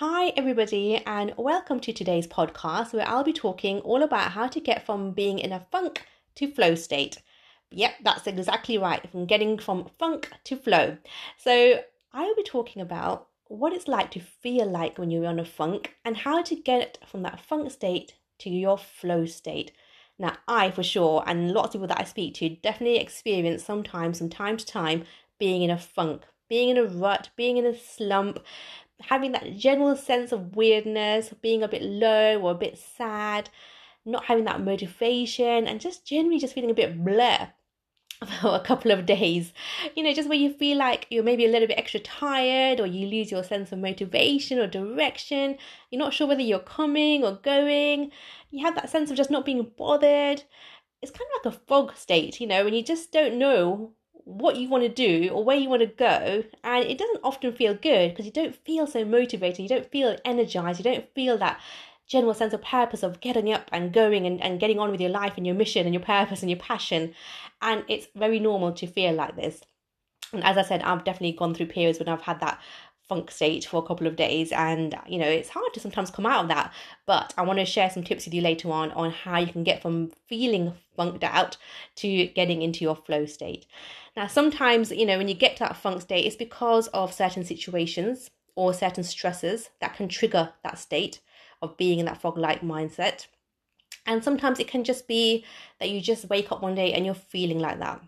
Hi, 0.00 0.28
everybody, 0.36 1.02
and 1.06 1.32
welcome 1.38 1.80
to 1.80 1.90
today's 1.90 2.26
podcast 2.26 2.92
where 2.92 3.08
I'll 3.08 3.24
be 3.24 3.32
talking 3.32 3.78
all 3.78 4.02
about 4.02 4.32
how 4.32 4.46
to 4.46 4.60
get 4.60 4.84
from 4.84 5.12
being 5.12 5.38
in 5.38 5.52
a 5.52 5.66
funk 5.72 6.06
to 6.34 6.52
flow 6.52 6.74
state. 6.74 7.22
Yep, 7.70 7.94
that's 8.04 8.26
exactly 8.26 8.76
right, 8.76 9.10
from 9.10 9.24
getting 9.24 9.58
from 9.58 9.88
funk 9.98 10.28
to 10.44 10.56
flow. 10.58 10.98
So, 11.38 11.80
I 12.12 12.22
will 12.24 12.34
be 12.34 12.42
talking 12.42 12.82
about 12.82 13.28
what 13.46 13.72
it's 13.72 13.88
like 13.88 14.10
to 14.10 14.20
feel 14.20 14.70
like 14.70 14.98
when 14.98 15.10
you're 15.10 15.24
on 15.24 15.40
a 15.40 15.46
funk 15.46 15.94
and 16.04 16.14
how 16.14 16.42
to 16.42 16.54
get 16.54 16.98
from 17.06 17.22
that 17.22 17.40
funk 17.40 17.70
state 17.70 18.16
to 18.40 18.50
your 18.50 18.76
flow 18.76 19.24
state. 19.24 19.72
Now, 20.18 20.36
I 20.46 20.72
for 20.72 20.82
sure, 20.82 21.24
and 21.26 21.52
lots 21.52 21.68
of 21.68 21.80
people 21.80 21.86
that 21.86 22.00
I 22.02 22.04
speak 22.04 22.34
to, 22.34 22.50
definitely 22.50 22.98
experience 22.98 23.64
sometimes, 23.64 24.18
from 24.18 24.28
time 24.28 24.58
to 24.58 24.66
time, 24.66 25.04
being 25.38 25.62
in 25.62 25.70
a 25.70 25.78
funk, 25.78 26.24
being 26.48 26.68
in 26.68 26.76
a 26.76 26.84
rut, 26.84 27.30
being 27.34 27.56
in 27.56 27.64
a 27.64 27.74
slump, 27.74 28.40
having 29.02 29.32
that 29.32 29.56
general 29.56 29.96
sense 29.96 30.32
of 30.32 30.56
weirdness, 30.56 31.32
being 31.42 31.62
a 31.62 31.68
bit 31.68 31.82
low 31.82 32.40
or 32.40 32.52
a 32.52 32.54
bit 32.54 32.78
sad, 32.78 33.50
not 34.04 34.24
having 34.24 34.44
that 34.44 34.62
motivation, 34.62 35.66
and 35.66 35.80
just 35.80 36.06
generally 36.06 36.38
just 36.38 36.54
feeling 36.54 36.70
a 36.70 36.74
bit 36.74 37.04
blur 37.04 37.48
for 38.40 38.54
a 38.54 38.60
couple 38.60 38.90
of 38.90 39.06
days. 39.06 39.52
You 39.94 40.02
know, 40.02 40.14
just 40.14 40.28
where 40.28 40.38
you 40.38 40.52
feel 40.52 40.78
like 40.78 41.06
you're 41.10 41.24
maybe 41.24 41.44
a 41.44 41.50
little 41.50 41.68
bit 41.68 41.78
extra 41.78 42.00
tired 42.00 42.80
or 42.80 42.86
you 42.86 43.06
lose 43.06 43.30
your 43.30 43.44
sense 43.44 43.72
of 43.72 43.78
motivation 43.78 44.58
or 44.58 44.66
direction. 44.66 45.58
You're 45.90 45.98
not 45.98 46.14
sure 46.14 46.26
whether 46.26 46.40
you're 46.40 46.58
coming 46.60 47.24
or 47.24 47.32
going. 47.42 48.10
You 48.50 48.64
have 48.64 48.74
that 48.76 48.90
sense 48.90 49.10
of 49.10 49.16
just 49.16 49.30
not 49.30 49.44
being 49.44 49.72
bothered. 49.76 50.44
It's 51.02 51.12
kind 51.12 51.28
of 51.36 51.44
like 51.44 51.54
a 51.54 51.58
fog 51.66 51.94
state, 51.96 52.40
you 52.40 52.46
know, 52.46 52.64
when 52.64 52.74
you 52.74 52.82
just 52.82 53.12
don't 53.12 53.38
know 53.38 53.92
what 54.26 54.56
you 54.56 54.68
want 54.68 54.82
to 54.82 54.88
do 54.88 55.28
or 55.28 55.44
where 55.44 55.56
you 55.56 55.68
want 55.68 55.80
to 55.80 55.86
go 55.86 56.42
and 56.64 56.84
it 56.84 56.98
doesn't 56.98 57.20
often 57.22 57.52
feel 57.52 57.74
good 57.74 58.10
because 58.10 58.26
you 58.26 58.32
don't 58.32 58.56
feel 58.56 58.84
so 58.84 59.04
motivated 59.04 59.60
you 59.60 59.68
don't 59.68 59.88
feel 59.92 60.16
energized 60.24 60.80
you 60.80 60.84
don't 60.84 61.08
feel 61.14 61.38
that 61.38 61.60
general 62.08 62.34
sense 62.34 62.52
of 62.52 62.60
purpose 62.60 63.04
of 63.04 63.20
getting 63.20 63.52
up 63.52 63.68
and 63.70 63.92
going 63.92 64.26
and, 64.26 64.42
and 64.42 64.58
getting 64.58 64.80
on 64.80 64.90
with 64.90 65.00
your 65.00 65.10
life 65.10 65.34
and 65.36 65.46
your 65.46 65.54
mission 65.54 65.86
and 65.86 65.94
your 65.94 66.02
purpose 66.02 66.42
and 66.42 66.50
your 66.50 66.58
passion 66.58 67.14
and 67.62 67.84
it's 67.86 68.08
very 68.16 68.40
normal 68.40 68.72
to 68.72 68.86
feel 68.88 69.14
like 69.14 69.36
this. 69.36 69.62
And 70.32 70.42
as 70.42 70.56
i 70.56 70.62
said 70.62 70.82
i've 70.82 71.04
definitely 71.04 71.38
gone 71.38 71.54
through 71.54 71.66
periods 71.66 72.00
when 72.00 72.08
i've 72.08 72.22
had 72.22 72.40
that 72.40 72.60
funk 73.08 73.30
state 73.30 73.64
for 73.64 73.82
a 73.82 73.86
couple 73.86 74.06
of 74.06 74.16
days 74.16 74.50
and 74.52 74.94
you 75.06 75.18
know 75.18 75.28
it's 75.28 75.48
hard 75.48 75.72
to 75.72 75.80
sometimes 75.80 76.10
come 76.10 76.26
out 76.26 76.44
of 76.44 76.48
that. 76.48 76.72
But 77.06 77.32
i 77.36 77.42
want 77.42 77.58
to 77.58 77.64
share 77.64 77.90
some 77.90 78.02
tips 78.02 78.24
with 78.24 78.34
you 78.34 78.42
later 78.42 78.70
on 78.70 78.90
on 78.92 79.10
how 79.10 79.38
you 79.38 79.52
can 79.52 79.64
get 79.64 79.82
from 79.82 80.10
feeling 80.26 80.72
funked 80.96 81.24
out 81.24 81.56
to 81.96 82.26
getting 82.28 82.62
into 82.62 82.84
your 82.84 82.96
flow 82.96 83.26
state. 83.26 83.66
Now 84.16 84.26
sometimes 84.26 84.90
you 84.90 85.06
know 85.06 85.18
when 85.18 85.28
you 85.28 85.34
get 85.34 85.56
to 85.56 85.64
that 85.64 85.76
funk 85.76 86.02
state 86.02 86.26
it's 86.26 86.36
because 86.36 86.88
of 86.88 87.12
certain 87.12 87.44
situations 87.44 88.30
or 88.54 88.72
certain 88.72 89.04
stresses 89.04 89.70
that 89.80 89.94
can 89.94 90.08
trigger 90.08 90.52
that 90.64 90.78
state 90.78 91.20
of 91.62 91.76
being 91.76 91.98
in 91.98 92.06
that 92.06 92.20
fog 92.20 92.38
like 92.38 92.62
mindset. 92.62 93.26
And 94.06 94.22
sometimes 94.22 94.60
it 94.60 94.68
can 94.68 94.84
just 94.84 95.08
be 95.08 95.44
that 95.80 95.90
you 95.90 96.00
just 96.00 96.28
wake 96.28 96.52
up 96.52 96.62
one 96.62 96.74
day 96.74 96.92
and 96.92 97.04
you're 97.04 97.14
feeling 97.14 97.58
like 97.58 97.80
that 97.80 98.00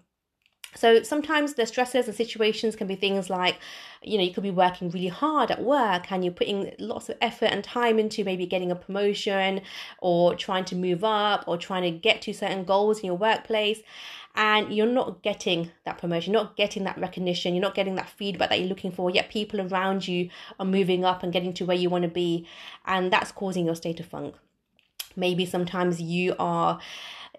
so 0.75 1.03
sometimes 1.03 1.55
the 1.55 1.67
stresses 1.67 2.07
and 2.07 2.17
situations 2.17 2.77
can 2.77 2.87
be 2.87 2.95
things 2.95 3.31
like, 3.31 3.59
you 4.03 4.19
know, 4.19 4.25
you 4.25 4.33
could 4.33 4.43
be 4.43 4.51
working 4.51 4.91
really 4.91 5.09
hard 5.09 5.51
at 5.51 5.63
work 5.63 6.13
and 6.13 6.25
you're 6.25 6.33
putting 6.33 6.73
lots 6.79 7.09
of 7.09 7.17
effort 7.21 7.47
and 7.47 7.65
time 7.65 7.99
into 7.99 8.23
maybe 8.23 8.47
getting 8.47 8.71
a 8.71 8.77
promotion 8.77 9.63
or 10.01 10.35
trying 10.35 10.65
to 10.67 10.77
move 10.77 11.03
up 11.03 11.45
or 11.47 11.57
trying 11.57 11.83
to 11.83 11.91
get 11.91 12.23
to 12.23 12.33
certain 12.33 12.65
goals 12.65 13.01
in 13.01 13.07
your 13.07 13.17
workplace. 13.17 13.81
And 14.37 14.73
you're 14.73 14.87
not 14.87 15.23
getting 15.23 15.73
that 15.85 15.99
promotion, 15.99 16.33
not 16.33 16.57
getting 16.57 16.85
that 16.85 16.99
recognition, 16.99 17.55
you're 17.55 17.63
not 17.63 17.75
getting 17.75 17.97
that 17.97 18.09
feedback 18.09 18.51
that 18.51 18.61
you're 18.61 18.69
looking 18.69 18.93
for, 18.93 19.11
yet 19.11 19.31
people 19.31 19.61
around 19.61 20.07
you 20.07 20.29
are 20.61 20.67
moving 20.67 21.05
up 21.05 21.25
and 21.25 21.33
getting 21.33 21.53
to 21.55 21.65
where 21.65 21.77
you 21.77 21.91
want 21.91 22.03
to 22.03 22.09
be. 22.09 22.47
And 22.87 23.13
that's 23.13 23.33
causing 23.33 23.67
your 23.67 23.75
state 23.75 23.99
of 23.99 24.07
funk. 24.07 24.37
Maybe 25.19 25.45
sometimes 25.45 26.01
you 26.01 26.35
are 26.39 26.81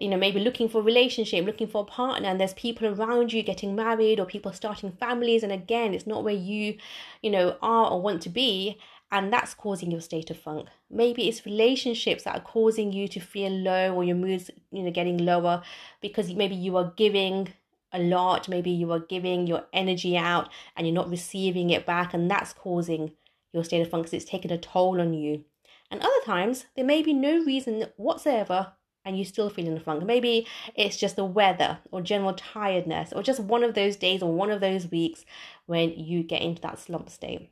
you 0.00 0.08
know 0.08 0.16
maybe 0.16 0.40
looking 0.40 0.68
for 0.68 0.78
a 0.78 0.84
relationship 0.84 1.44
looking 1.44 1.66
for 1.66 1.82
a 1.82 1.84
partner 1.84 2.26
and 2.26 2.40
there's 2.40 2.54
people 2.54 2.88
around 2.88 3.32
you 3.34 3.42
getting 3.42 3.76
married 3.76 4.18
or 4.18 4.24
people 4.24 4.50
starting 4.50 4.92
families 4.92 5.42
and 5.42 5.52
again 5.52 5.92
it's 5.92 6.06
not 6.06 6.24
where 6.24 6.32
you 6.34 6.76
you 7.22 7.30
know 7.30 7.56
are 7.60 7.90
or 7.90 8.00
want 8.00 8.22
to 8.22 8.30
be 8.30 8.78
and 9.12 9.32
that's 9.32 9.54
causing 9.54 9.90
your 9.90 10.00
state 10.00 10.30
of 10.30 10.38
funk. 10.38 10.68
Maybe 10.88 11.28
it's 11.28 11.44
relationships 11.44 12.24
that 12.24 12.36
are 12.36 12.40
causing 12.40 12.92
you 12.92 13.08
to 13.08 13.20
feel 13.20 13.50
low 13.50 13.94
or 13.94 14.04
your 14.04 14.16
moods 14.16 14.50
you 14.70 14.82
know 14.82 14.90
getting 14.90 15.18
lower 15.18 15.62
because 16.00 16.32
maybe 16.32 16.54
you 16.54 16.76
are 16.76 16.92
giving 16.96 17.48
a 17.92 17.98
lot 17.98 18.48
maybe 18.48 18.70
you 18.70 18.92
are 18.92 19.00
giving 19.00 19.48
your 19.48 19.64
energy 19.72 20.16
out 20.16 20.48
and 20.76 20.86
you're 20.86 20.94
not 20.94 21.10
receiving 21.10 21.70
it 21.70 21.84
back 21.84 22.14
and 22.14 22.30
that's 22.30 22.52
causing 22.52 23.10
your 23.52 23.64
state 23.64 23.82
of 23.82 23.90
funk 23.90 24.04
because 24.04 24.14
it's 24.14 24.30
taking 24.30 24.52
a 24.52 24.58
toll 24.58 25.00
on 25.00 25.12
you 25.12 25.44
and 25.90 26.00
other 26.00 26.20
times 26.24 26.66
there 26.76 26.84
may 26.84 27.02
be 27.02 27.12
no 27.12 27.44
reason 27.44 27.86
whatsoever 27.96 28.72
and 29.04 29.18
you 29.18 29.24
still 29.24 29.48
feel 29.48 29.66
in 29.66 29.76
a 29.76 29.80
funk. 29.80 30.04
Maybe 30.04 30.46
it's 30.74 30.96
just 30.96 31.16
the 31.16 31.24
weather 31.24 31.78
or 31.90 32.02
general 32.02 32.34
tiredness 32.34 33.12
or 33.12 33.22
just 33.22 33.40
one 33.40 33.64
of 33.64 33.74
those 33.74 33.96
days 33.96 34.22
or 34.22 34.32
one 34.32 34.50
of 34.50 34.60
those 34.60 34.90
weeks 34.90 35.24
when 35.66 35.90
you 35.98 36.22
get 36.22 36.42
into 36.42 36.62
that 36.62 36.78
slump 36.78 37.08
state. 37.08 37.50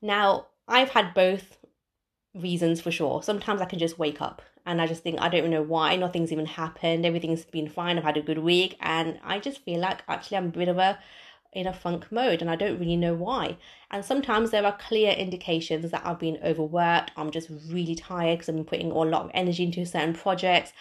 Now, 0.00 0.46
I've 0.66 0.90
had 0.90 1.14
both 1.14 1.58
reasons 2.34 2.80
for 2.80 2.90
sure. 2.90 3.22
Sometimes 3.22 3.60
I 3.60 3.66
can 3.66 3.78
just 3.78 3.98
wake 3.98 4.20
up 4.20 4.42
and 4.64 4.82
I 4.82 4.86
just 4.86 5.02
think, 5.02 5.20
I 5.20 5.28
don't 5.28 5.50
know 5.50 5.62
why, 5.62 5.96
nothing's 5.96 6.32
even 6.32 6.46
happened, 6.46 7.06
everything's 7.06 7.44
been 7.44 7.68
fine, 7.68 7.96
I've 7.96 8.04
had 8.04 8.16
a 8.16 8.22
good 8.22 8.38
week, 8.38 8.76
and 8.80 9.20
I 9.22 9.38
just 9.38 9.64
feel 9.64 9.78
like 9.78 10.02
actually 10.08 10.38
I'm 10.38 10.46
a 10.46 10.48
bit 10.48 10.68
of 10.68 10.78
a 10.78 10.98
in 11.56 11.66
a 11.66 11.72
funk 11.72 12.12
mode 12.12 12.42
and 12.42 12.50
I 12.50 12.54
don't 12.54 12.78
really 12.78 12.98
know 12.98 13.14
why. 13.14 13.56
And 13.90 14.04
sometimes 14.04 14.50
there 14.50 14.66
are 14.66 14.76
clear 14.76 15.12
indications 15.12 15.90
that 15.90 16.02
I've 16.04 16.18
been 16.18 16.38
overworked, 16.44 17.12
I'm 17.16 17.30
just 17.30 17.48
really 17.68 17.94
tired 17.94 18.38
because 18.38 18.50
I've 18.50 18.56
been 18.56 18.64
putting 18.66 18.90
a 18.90 18.94
lot 18.94 19.24
of 19.24 19.30
energy 19.32 19.62
into 19.62 19.86
certain 19.86 20.12
projects, 20.12 20.74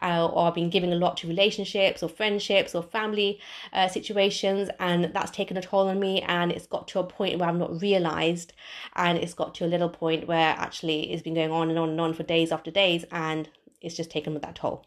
uh, 0.00 0.28
or 0.28 0.46
I've 0.46 0.54
been 0.54 0.70
giving 0.70 0.92
a 0.92 0.96
lot 0.96 1.16
to 1.18 1.26
relationships 1.26 2.00
or 2.00 2.08
friendships 2.08 2.76
or 2.76 2.82
family 2.84 3.40
uh, 3.72 3.88
situations, 3.88 4.70
and 4.78 5.10
that's 5.12 5.32
taken 5.32 5.56
a 5.56 5.62
toll 5.62 5.88
on 5.88 5.98
me. 5.98 6.22
And 6.22 6.52
it's 6.52 6.66
got 6.66 6.86
to 6.88 7.00
a 7.00 7.04
point 7.04 7.38
where 7.40 7.48
I've 7.48 7.56
not 7.56 7.82
realized, 7.82 8.52
and 8.94 9.18
it's 9.18 9.34
got 9.34 9.52
to 9.56 9.66
a 9.66 9.72
little 9.74 9.88
point 9.88 10.28
where 10.28 10.54
actually 10.56 11.12
it's 11.12 11.22
been 11.22 11.34
going 11.34 11.50
on 11.50 11.70
and 11.70 11.78
on 11.78 11.90
and 11.90 12.00
on 12.00 12.14
for 12.14 12.22
days 12.22 12.52
after 12.52 12.70
days, 12.70 13.04
and 13.10 13.48
it's 13.80 13.96
just 13.96 14.10
taken 14.10 14.32
with 14.32 14.42
that 14.42 14.54
toll. 14.54 14.86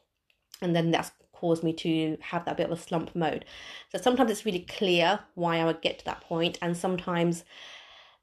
And 0.62 0.74
then 0.74 0.92
that's 0.92 1.12
caused 1.34 1.64
me 1.64 1.74
to 1.74 2.18
have 2.22 2.46
that 2.46 2.58
bit 2.58 2.68
of 2.68 2.78
a 2.78 2.82
slump 2.82 3.16
mode. 3.16 3.46
So 3.92 4.00
sometimes 4.00 4.32
it's 4.32 4.46
really 4.46 4.62
clear 4.62 5.20
why 5.36 5.58
I 5.58 5.66
would 5.66 5.82
get 5.82 6.00
to 6.00 6.06
that 6.06 6.22
point, 6.22 6.58
and 6.62 6.78
sometimes 6.78 7.44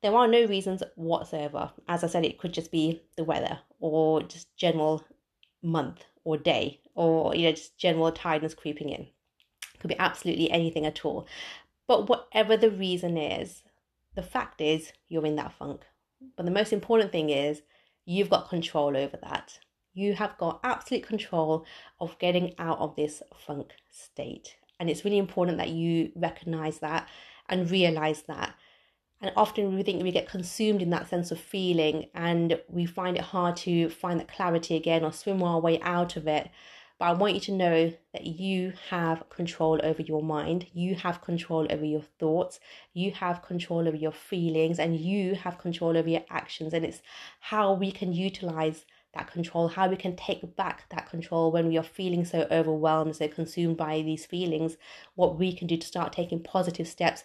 there 0.03 0.15
are 0.15 0.27
no 0.27 0.45
reasons 0.47 0.83
whatsoever. 0.97 1.73
As 1.89 2.03
I 2.03 2.07
said, 2.07 2.25
it 2.25 2.39
could 2.39 2.55
just 2.55 2.71
be 2.71 3.03
the 3.17 3.25
weather 3.25 3.61
or 3.81 4.23
just 4.23 4.57
general 4.57 5.05
month 5.63 6.05
or 6.25 6.37
day 6.37 6.81
or 6.95 7.35
you 7.35 7.45
know 7.45 7.53
just 7.53 7.77
general 7.77 8.11
tiredness 8.13 8.55
creeping 8.55 8.89
in. 8.89 9.03
It 9.03 9.81
could 9.81 9.89
be 9.89 9.99
absolutely 9.99 10.51
anything 10.51 10.87
at 10.87 11.05
all. 11.05 11.27
But 11.87 12.09
whatever 12.09 12.57
the 12.57 12.71
reason 12.71 13.17
is, 13.19 13.63
the 14.15 14.23
fact 14.23 14.61
is 14.61 14.93
you're 15.09 15.27
in 15.27 15.37
that 15.37 15.53
funk. 15.53 15.83
But 16.37 16.45
the 16.45 16.53
most 16.53 16.73
important 16.73 17.13
thing 17.13 17.31
is 17.31 17.63
you've 18.05 18.31
got 18.31 18.49
control 18.49 18.97
over 18.97 19.19
that. 19.23 19.59
You 19.93 20.15
have 20.15 20.39
got 20.39 20.61
absolute 20.63 21.07
control 21.07 21.67
of 22.01 22.19
getting 22.19 22.55
out 22.59 22.79
of 22.79 22.97
this 22.97 23.23
funk 23.47 23.73
state. 23.91 24.57
And 24.79 24.89
it's 24.89 25.05
really 25.05 25.19
important 25.19 25.59
that 25.59 25.71
you 25.71 26.13
recognize 26.15 26.79
that 26.79 27.09
and 27.49 27.71
realize 27.71 28.23
that. 28.23 28.55
And 29.21 29.33
often 29.37 29.75
we 29.75 29.83
think 29.83 30.03
we 30.03 30.13
get 30.13 30.29
consumed 30.29 30.81
in 30.81 30.91
that 30.91 31.09
sense 31.09 31.31
of 31.31 31.39
feeling 31.39 32.07
and 32.15 32.59
we 32.69 32.87
find 32.87 33.17
it 33.17 33.23
hard 33.23 33.57
to 33.59 33.91
find 33.91 34.19
that 34.19 34.33
clarity 34.33 34.77
again 34.77 35.05
or 35.05 35.13
swim 35.13 35.43
our 35.43 35.61
way 35.61 35.79
out 35.83 36.17
of 36.17 36.27
it. 36.27 36.49
But 36.99 37.07
I 37.07 37.13
want 37.15 37.35
you 37.35 37.41
to 37.41 37.53
know 37.53 37.93
that 38.13 38.27
you 38.27 38.75
have 38.91 39.29
control 39.31 39.81
over 39.83 40.03
your 40.03 40.23
mind, 40.23 40.67
you 40.75 40.95
have 40.97 41.23
control 41.23 41.67
over 41.71 41.85
your 41.85 42.03
thoughts, 42.19 42.61
you 42.93 43.11
have 43.13 43.43
control 43.43 43.89
over 43.89 43.97
your 43.97 44.13
feelings, 44.13 44.79
and 44.79 44.99
you 45.01 45.35
have 45.35 45.59
control 45.59 45.97
over 45.97 46.09
your 46.09 46.25
actions. 46.29 46.75
And 46.75 46.85
it's 46.85 47.01
how 47.41 47.73
we 47.73 47.91
can 47.91 48.13
utilize 48.13 48.85
that 49.15 49.31
control, 49.31 49.69
how 49.69 49.89
we 49.89 49.97
can 49.97 50.15
take 50.15 50.57
back 50.57 50.89
that 50.91 51.11
control 51.11 51.51
when 51.51 51.67
we 51.69 51.77
are 51.77 51.83
feeling 51.83 52.25
so 52.25 52.47
overwhelmed, 52.51 53.17
so 53.17 53.27
consumed 53.29 53.77
by 53.77 54.03
these 54.03 54.27
feelings, 54.27 54.77
what 55.15 55.39
we 55.39 55.53
can 55.53 55.67
do 55.67 55.77
to 55.77 55.87
start 55.87 56.13
taking 56.13 56.43
positive 56.43 56.87
steps 56.87 57.25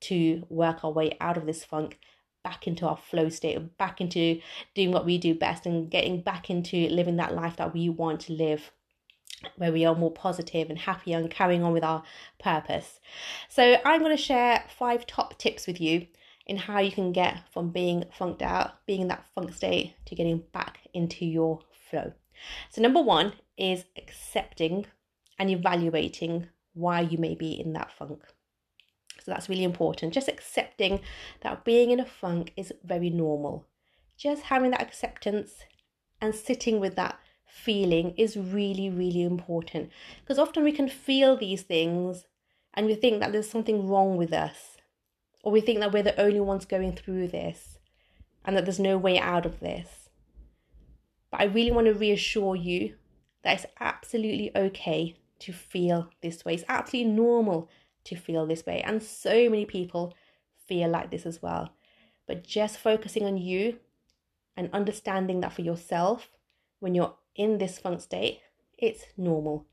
to 0.00 0.46
work 0.48 0.84
our 0.84 0.90
way 0.90 1.16
out 1.20 1.36
of 1.36 1.46
this 1.46 1.64
funk 1.64 1.98
back 2.42 2.66
into 2.66 2.86
our 2.86 2.96
flow 2.96 3.28
state, 3.28 3.76
back 3.76 4.00
into 4.00 4.40
doing 4.74 4.92
what 4.92 5.04
we 5.04 5.18
do 5.18 5.34
best 5.34 5.66
and 5.66 5.90
getting 5.90 6.20
back 6.20 6.48
into 6.48 6.88
living 6.88 7.16
that 7.16 7.34
life 7.34 7.56
that 7.56 7.74
we 7.74 7.88
want 7.88 8.20
to 8.20 8.32
live 8.32 8.70
where 9.56 9.72
we 9.72 9.84
are 9.84 9.94
more 9.94 10.10
positive 10.10 10.70
and 10.70 10.78
happier 10.78 11.18
and 11.18 11.30
carrying 11.30 11.62
on 11.62 11.72
with 11.72 11.84
our 11.84 12.02
purpose. 12.38 13.00
So, 13.48 13.76
I'm 13.84 14.00
going 14.00 14.16
to 14.16 14.22
share 14.22 14.64
five 14.68 15.06
top 15.06 15.38
tips 15.38 15.66
with 15.66 15.80
you 15.80 16.06
in 16.46 16.56
how 16.56 16.78
you 16.78 16.92
can 16.92 17.12
get 17.12 17.40
from 17.52 17.70
being 17.70 18.04
funked 18.16 18.42
out, 18.42 18.86
being 18.86 19.02
in 19.02 19.08
that 19.08 19.26
funk 19.34 19.52
state, 19.52 19.94
to 20.06 20.14
getting 20.14 20.44
back 20.52 20.80
into 20.94 21.26
your 21.26 21.60
flow. 21.90 22.12
So, 22.70 22.80
number 22.80 23.02
one 23.02 23.32
is 23.56 23.84
accepting 23.96 24.86
and 25.38 25.50
evaluating 25.50 26.48
why 26.74 27.00
you 27.00 27.18
may 27.18 27.34
be 27.34 27.52
in 27.52 27.72
that 27.72 27.90
funk. 27.90 28.22
So 29.26 29.32
that's 29.32 29.48
really 29.48 29.64
important. 29.64 30.14
Just 30.14 30.28
accepting 30.28 31.00
that 31.40 31.64
being 31.64 31.90
in 31.90 31.98
a 31.98 32.04
funk 32.04 32.52
is 32.56 32.72
very 32.84 33.10
normal. 33.10 33.66
Just 34.16 34.42
having 34.42 34.70
that 34.70 34.82
acceptance 34.82 35.64
and 36.20 36.34
sitting 36.34 36.78
with 36.78 36.94
that 36.94 37.18
feeling 37.48 38.14
is 38.16 38.36
really, 38.36 38.88
really 38.88 39.22
important. 39.22 39.90
Because 40.20 40.38
often 40.38 40.62
we 40.62 40.70
can 40.70 40.88
feel 40.88 41.36
these 41.36 41.62
things 41.62 42.26
and 42.74 42.86
we 42.86 42.94
think 42.94 43.20
that 43.20 43.32
there's 43.32 43.50
something 43.50 43.88
wrong 43.88 44.16
with 44.16 44.32
us, 44.32 44.75
or 45.46 45.52
we 45.52 45.60
think 45.60 45.78
that 45.78 45.92
we're 45.92 46.02
the 46.02 46.20
only 46.20 46.40
ones 46.40 46.64
going 46.64 46.90
through 46.90 47.28
this 47.28 47.78
and 48.44 48.56
that 48.56 48.64
there's 48.64 48.80
no 48.80 48.98
way 48.98 49.16
out 49.16 49.46
of 49.46 49.60
this. 49.60 50.10
But 51.30 51.40
I 51.40 51.44
really 51.44 51.70
want 51.70 51.86
to 51.86 51.94
reassure 51.94 52.56
you 52.56 52.96
that 53.44 53.54
it's 53.54 53.72
absolutely 53.78 54.50
okay 54.56 55.14
to 55.38 55.52
feel 55.52 56.10
this 56.20 56.44
way. 56.44 56.54
It's 56.54 56.64
absolutely 56.68 57.12
normal 57.12 57.70
to 58.06 58.16
feel 58.16 58.44
this 58.44 58.66
way. 58.66 58.82
And 58.84 59.00
so 59.00 59.48
many 59.48 59.64
people 59.64 60.14
feel 60.66 60.88
like 60.88 61.12
this 61.12 61.24
as 61.24 61.40
well. 61.40 61.70
But 62.26 62.42
just 62.42 62.78
focusing 62.78 63.24
on 63.24 63.36
you 63.36 63.78
and 64.56 64.68
understanding 64.72 65.42
that 65.42 65.52
for 65.52 65.62
yourself 65.62 66.28
when 66.80 66.96
you're 66.96 67.14
in 67.36 67.58
this 67.58 67.78
funk 67.78 68.00
state, 68.00 68.40
it's 68.76 69.04
normal. 69.16 69.64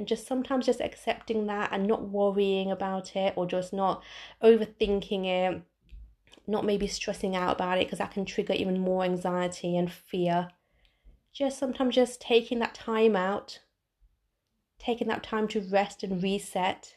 And 0.00 0.08
just 0.08 0.26
sometimes 0.26 0.64
just 0.64 0.80
accepting 0.80 1.46
that 1.48 1.68
and 1.72 1.86
not 1.86 2.08
worrying 2.08 2.70
about 2.70 3.14
it 3.16 3.34
or 3.36 3.44
just 3.44 3.70
not 3.74 4.02
overthinking 4.42 5.26
it, 5.26 5.62
not 6.46 6.64
maybe 6.64 6.86
stressing 6.86 7.36
out 7.36 7.56
about 7.56 7.76
it 7.76 7.86
because 7.86 7.98
that 7.98 8.12
can 8.12 8.24
trigger 8.24 8.54
even 8.54 8.80
more 8.80 9.04
anxiety 9.04 9.76
and 9.76 9.92
fear. 9.92 10.48
Just 11.34 11.58
sometimes 11.58 11.96
just 11.96 12.18
taking 12.18 12.60
that 12.60 12.74
time 12.74 13.14
out, 13.14 13.60
taking 14.78 15.08
that 15.08 15.22
time 15.22 15.46
to 15.48 15.60
rest 15.60 16.02
and 16.02 16.22
reset 16.22 16.94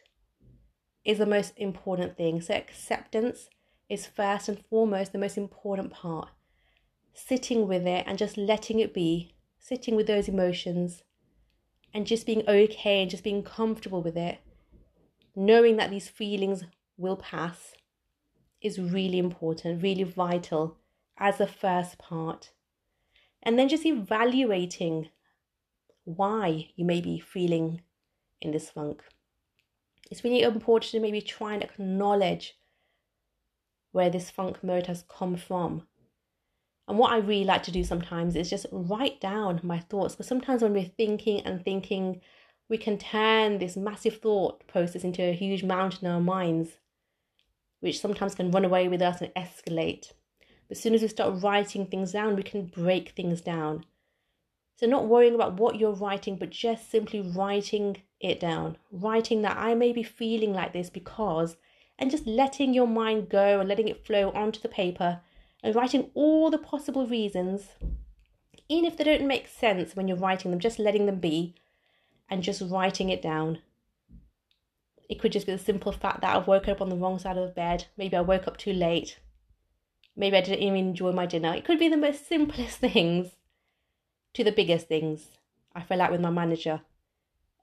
is 1.04 1.18
the 1.18 1.26
most 1.26 1.52
important 1.58 2.16
thing. 2.16 2.40
So, 2.40 2.54
acceptance 2.54 3.50
is 3.90 4.08
first 4.08 4.48
and 4.48 4.64
foremost 4.70 5.12
the 5.12 5.18
most 5.18 5.38
important 5.38 5.92
part. 5.92 6.30
Sitting 7.14 7.68
with 7.68 7.86
it 7.86 8.06
and 8.08 8.18
just 8.18 8.38
letting 8.38 8.80
it 8.80 8.94
be, 8.94 9.36
sitting 9.60 9.98
with 9.98 10.08
those 10.08 10.30
emotions 10.30 11.04
and 11.94 12.08
just 12.08 12.26
being 12.26 12.44
okay 12.48 13.02
and 13.02 13.12
just 13.12 13.24
being 13.24 13.44
comfortable 13.44 14.02
with 14.02 14.18
it, 14.18 14.40
knowing 15.36 15.78
that 15.78 15.90
these 15.90 16.10
feelings 16.10 16.64
will 16.98 17.18
pass 17.18 17.74
is 18.62 18.80
really 18.80 19.20
important, 19.20 19.84
really 19.84 20.04
vital 20.04 20.78
as 21.18 21.40
a 21.40 21.48
first 21.48 21.98
part. 21.98 22.52
And 23.42 23.60
then 23.60 23.70
just 23.70 23.86
evaluating 23.86 25.10
why 26.06 26.70
you 26.76 26.86
may 26.86 27.02
be 27.02 27.20
feeling 27.20 27.82
in 28.42 28.52
this 28.52 28.70
funk 28.70 29.04
it's 30.14 30.24
really 30.24 30.44
important 30.44 30.92
to 30.92 31.00
maybe 31.00 31.22
try 31.22 31.56
and 31.56 31.64
acknowledge 31.64 32.56
where 33.94 34.12
this 34.12 34.30
funk 34.30 34.64
mode 34.64 34.86
has 34.86 35.04
come 35.10 35.36
from. 35.36 35.88
And 36.88 36.98
what 36.98 37.12
I 37.12 37.18
really 37.18 37.46
like 37.46 37.64
to 37.64 37.72
do 37.72 37.84
sometimes 37.84 38.36
is 38.36 38.50
just 38.50 38.66
write 38.72 39.22
down 39.22 39.62
my 39.64 39.80
thoughts 39.80 40.16
because 40.16 40.28
sometimes 40.28 40.62
when 40.62 40.74
we're 40.74 40.84
thinking 40.84 41.42
and 41.42 41.64
thinking, 41.64 42.20
we 42.70 42.78
can 42.78 42.98
turn 42.98 43.58
this 43.58 43.78
massive 43.78 44.18
thought 44.18 44.66
process 44.68 45.04
into 45.04 45.22
a 45.24 45.34
huge 45.34 45.64
mountain 45.64 46.08
in 46.08 46.12
our 46.12 46.20
minds, 46.20 46.78
which 47.80 48.00
sometimes 48.00 48.36
can 48.36 48.52
run 48.52 48.66
away 48.66 48.88
with 48.88 49.02
us 49.02 49.22
and 49.22 49.34
escalate. 49.36 50.12
But 50.68 50.78
as 50.78 50.82
soon 50.82 50.94
as 50.94 51.02
we 51.02 51.08
start 51.08 51.42
writing 51.42 51.86
things 51.86 52.12
down, 52.12 52.36
we 52.36 52.44
can 52.44 52.66
break 52.66 53.10
things 53.10 53.42
down. 53.42 53.86
So, 54.76 54.88
not 54.88 55.08
worrying 55.08 55.36
about 55.36 55.54
what 55.54 55.80
you're 55.80 55.92
writing, 55.94 56.36
but 56.36 56.50
just 56.50 56.90
simply 56.90 57.22
writing 57.22 57.98
it 58.20 58.40
down, 58.40 58.78
writing 58.92 59.42
that 59.44 59.58
I 59.58 59.76
may 59.76 59.94
be 59.94 60.04
feeling 60.04 60.52
like 60.54 60.74
this 60.74 60.90
because, 60.90 61.58
and 62.00 62.10
just 62.10 62.26
letting 62.26 62.74
your 62.74 62.88
mind 62.88 63.30
go 63.30 63.60
and 63.60 63.70
letting 63.70 63.88
it 63.88 64.06
flow 64.06 64.32
onto 64.32 64.60
the 64.60 64.68
paper 64.68 65.22
and 65.64 65.74
writing 65.74 66.12
all 66.14 66.52
the 66.52 66.58
possible 66.58 67.08
reasons, 67.08 67.70
even 68.68 68.86
if 68.86 68.98
they 68.98 69.06
don't 69.06 69.26
make 69.26 69.48
sense 69.48 69.96
when 69.96 70.08
you're 70.08 70.18
writing 70.18 70.52
them, 70.52 70.60
just 70.60 70.78
letting 70.78 71.06
them 71.06 71.20
be 71.20 71.56
and 72.30 72.44
just 72.44 72.62
writing 72.70 73.10
it 73.10 73.22
down. 73.22 73.60
It 75.10 75.20
could 75.20 75.32
just 75.32 75.46
be 75.46 75.54
the 75.54 75.58
simple 75.58 75.94
fact 75.94 76.22
that 76.22 76.36
I 76.36 76.40
woke 76.40 76.68
up 76.68 76.82
on 76.82 76.90
the 76.90 76.96
wrong 76.96 77.18
side 77.18 77.38
of 77.38 77.48
the 77.48 77.54
bed. 77.54 77.86
Maybe 77.98 78.16
I 78.16 78.22
woke 78.22 78.48
up 78.48 78.58
too 78.58 78.74
late. 78.74 79.20
Maybe 80.16 80.36
I 80.36 80.42
didn't 80.42 80.64
even 80.64 80.76
enjoy 80.76 81.12
my 81.12 81.26
dinner. 81.26 81.54
It 81.54 81.66
could 81.66 81.80
be 81.80 81.90
the 81.90 81.98
most 81.98 82.28
simplest 82.28 82.78
things 82.80 83.32
to 84.34 84.44
the 84.44 84.52
biggest 84.52 84.88
things. 84.88 85.30
I 85.74 85.82
fell 85.82 86.02
out 86.02 86.12
with 86.12 86.22
my 86.22 86.30
manager. 86.30 86.82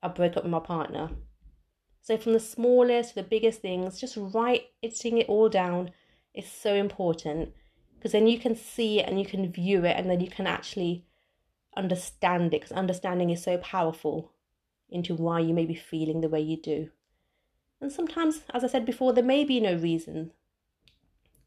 I 0.02 0.08
broke 0.08 0.37
up 0.37 0.44
with 0.44 0.52
my 0.52 0.61
partner. 0.61 1.11
So 2.02 2.17
from 2.17 2.32
the 2.32 2.41
smallest 2.41 3.11
to 3.11 3.14
the 3.17 3.23
biggest 3.23 3.61
things, 3.61 4.00
just 4.00 4.17
writing 4.17 5.19
it 5.19 5.29
all 5.29 5.49
down 5.49 5.91
is 6.35 6.50
so 6.50 6.75
important 6.75 7.52
because 8.00 8.12
then 8.12 8.26
you 8.26 8.38
can 8.38 8.56
see 8.56 8.99
it 8.99 9.06
and 9.06 9.20
you 9.20 9.26
can 9.26 9.52
view 9.52 9.85
it 9.85 9.94
and 9.94 10.08
then 10.08 10.20
you 10.20 10.31
can 10.31 10.47
actually 10.47 11.05
understand 11.76 12.47
it 12.47 12.62
because 12.62 12.73
understanding 12.73 13.29
is 13.29 13.43
so 13.43 13.58
powerful 13.58 14.32
into 14.88 15.14
why 15.14 15.38
you 15.38 15.52
may 15.52 15.67
be 15.67 15.75
feeling 15.75 16.23
the 16.23 16.29
way 16.29 16.41
you 16.41 16.56
do. 16.56 16.88
And 17.79 17.93
sometimes, 17.93 18.41
as 18.55 18.64
I 18.64 18.69
said 18.69 18.87
before, 18.87 19.12
there 19.12 19.23
may 19.23 19.44
be 19.44 19.61
no 19.61 19.75
reason. 19.75 20.31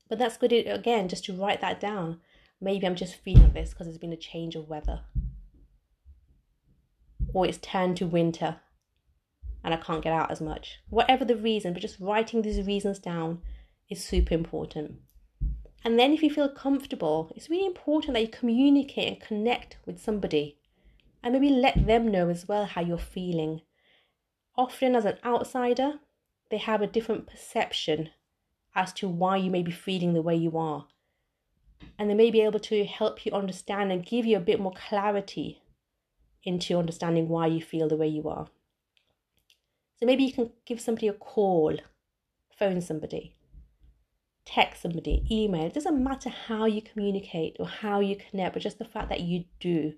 But 0.08 0.20
that's 0.20 0.38
good 0.38 0.54
again, 0.54 1.10
just 1.10 1.26
to 1.26 1.34
write 1.34 1.60
that 1.62 1.80
down. 1.80 2.20
Maybe 2.62 2.86
I'm 2.86 2.96
just 2.96 3.16
feeling 3.16 3.54
this 3.54 3.72
because 3.72 3.88
there's 3.88 3.98
been 3.98 4.14
a 4.14 4.18
change 4.18 4.56
of 4.56 4.70
weather 4.70 5.02
or 7.34 7.48
it's 7.48 7.58
turned 7.58 7.98
to 7.98 8.06
winter 8.06 8.58
and 9.64 9.74
I 9.74 9.78
can't 9.78 10.04
get 10.04 10.14
out 10.14 10.30
as 10.30 10.40
much. 10.40 10.82
Whatever 10.90 11.26
the 11.26 11.36
reason, 11.36 11.74
but 11.74 11.82
just 11.82 12.00
writing 12.00 12.44
these 12.44 12.64
reasons 12.68 13.00
down 13.00 13.42
is 13.90 14.06
super 14.06 14.36
important. 14.36 15.00
And 15.86 16.00
then, 16.00 16.14
if 16.14 16.24
you 16.24 16.30
feel 16.30 16.50
comfortable, 16.50 17.32
it's 17.36 17.50
really 17.50 17.66
important 17.66 18.14
that 18.14 18.22
you 18.22 18.28
communicate 18.30 19.08
and 19.08 19.20
connect 19.20 19.78
with 19.86 20.02
somebody 20.02 20.58
and 21.22 21.34
maybe 21.34 21.50
let 21.50 21.88
them 21.88 22.10
know 22.10 22.30
as 22.30 22.48
well 22.48 22.66
how 22.66 22.82
you're 22.82 22.98
feeling. 22.98 23.62
Often, 24.56 24.96
as 24.96 25.06
an 25.06 25.18
outsider, 25.26 26.00
they 26.50 26.58
have 26.58 26.82
a 26.82 26.88
different 26.88 27.28
perception 27.28 28.12
as 28.76 28.94
to 28.94 29.08
why 29.08 29.38
you 29.38 29.52
may 29.52 29.62
be 29.62 29.72
feeling 29.72 30.14
the 30.14 30.22
way 30.22 30.36
you 30.36 30.58
are. 30.58 30.88
And 32.00 32.10
they 32.10 32.14
may 32.14 32.32
be 32.32 32.42
able 32.42 32.60
to 32.60 32.86
help 32.86 33.26
you 33.26 33.32
understand 33.34 33.92
and 33.92 34.06
give 34.06 34.26
you 34.26 34.38
a 34.38 34.42
bit 34.42 34.60
more 34.60 34.74
clarity 34.74 35.62
into 36.44 36.78
understanding 36.78 37.28
why 37.28 37.48
you 37.48 37.62
feel 37.62 37.88
the 37.88 37.98
way 37.98 38.08
you 38.08 38.28
are. 38.30 38.48
So 40.00 40.06
maybe 40.06 40.24
you 40.24 40.34
can 40.34 40.52
give 40.66 40.82
somebody 40.82 41.08
a 41.08 41.14
call, 41.14 41.78
phone 42.58 42.82
somebody, 42.82 43.36
text 44.46 44.82
somebody, 44.82 45.26
email. 45.30 45.66
It 45.66 45.74
doesn't 45.74 46.04
matter 46.04 46.30
how 46.30 46.66
you 46.66 46.82
communicate 46.82 47.56
or 47.60 47.68
how 47.68 48.00
you 48.00 48.16
connect, 48.16 48.54
but 48.54 48.64
just 48.64 48.80
the 48.80 48.86
fact 48.86 49.10
that 49.10 49.22
you 49.22 49.46
do. 49.60 49.94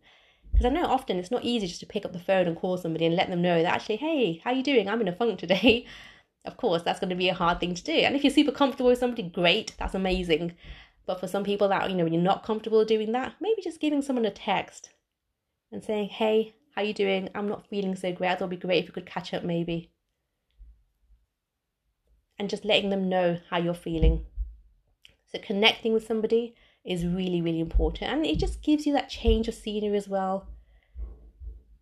Because 0.51 0.65
I 0.65 0.69
know 0.69 0.85
often 0.85 1.17
it's 1.17 1.31
not 1.31 1.43
easy 1.43 1.67
just 1.67 1.81
to 1.81 1.85
pick 1.85 2.05
up 2.05 2.13
the 2.13 2.19
phone 2.19 2.47
and 2.47 2.55
call 2.55 2.77
somebody 2.77 3.05
and 3.05 3.15
let 3.15 3.29
them 3.29 3.41
know 3.41 3.61
that 3.61 3.73
actually, 3.73 3.97
hey, 3.97 4.41
how 4.43 4.51
you 4.51 4.63
doing? 4.63 4.87
I'm 4.87 5.01
in 5.01 5.07
a 5.07 5.15
funk 5.15 5.39
today. 5.39 5.85
of 6.45 6.57
course, 6.57 6.83
that's 6.83 6.99
going 6.99 7.09
to 7.09 7.15
be 7.15 7.29
a 7.29 7.33
hard 7.33 7.59
thing 7.59 7.73
to 7.73 7.83
do. 7.83 7.91
And 7.91 8.15
if 8.15 8.23
you're 8.23 8.31
super 8.31 8.51
comfortable 8.51 8.89
with 8.89 8.99
somebody, 8.99 9.23
great, 9.23 9.73
that's 9.77 9.95
amazing. 9.95 10.53
But 11.05 11.19
for 11.19 11.27
some 11.27 11.43
people 11.43 11.67
that 11.69 11.89
you 11.89 11.95
know, 11.95 12.03
when 12.03 12.13
you're 12.13 12.21
not 12.21 12.43
comfortable 12.43 12.85
doing 12.85 13.11
that, 13.11 13.33
maybe 13.39 13.61
just 13.61 13.81
giving 13.81 14.01
someone 14.01 14.25
a 14.25 14.31
text 14.31 14.91
and 15.71 15.83
saying, 15.83 16.09
"Hey, 16.09 16.55
how 16.75 16.81
you 16.81 16.93
doing? 16.93 17.29
I'm 17.35 17.47
not 17.47 17.67
feeling 17.67 17.95
so 17.95 18.11
great. 18.11 18.31
It'll 18.31 18.47
be 18.47 18.57
great 18.57 18.83
if 18.83 18.89
we 18.89 18.93
could 18.93 19.05
catch 19.05 19.33
up 19.33 19.43
maybe." 19.43 19.91
And 22.39 22.49
just 22.49 22.65
letting 22.65 22.89
them 22.89 23.07
know 23.07 23.39
how 23.49 23.57
you're 23.57 23.73
feeling. 23.73 24.25
So 25.35 25.41
connecting 25.41 25.91
with 25.91 26.07
somebody 26.07 26.55
is 26.85 27.05
really 27.05 27.41
really 27.41 27.59
important 27.59 28.11
and 28.11 28.25
it 28.25 28.39
just 28.39 28.61
gives 28.61 28.85
you 28.85 28.93
that 28.93 29.09
change 29.09 29.47
of 29.47 29.53
scenery 29.53 29.97
as 29.97 30.07
well. 30.07 30.47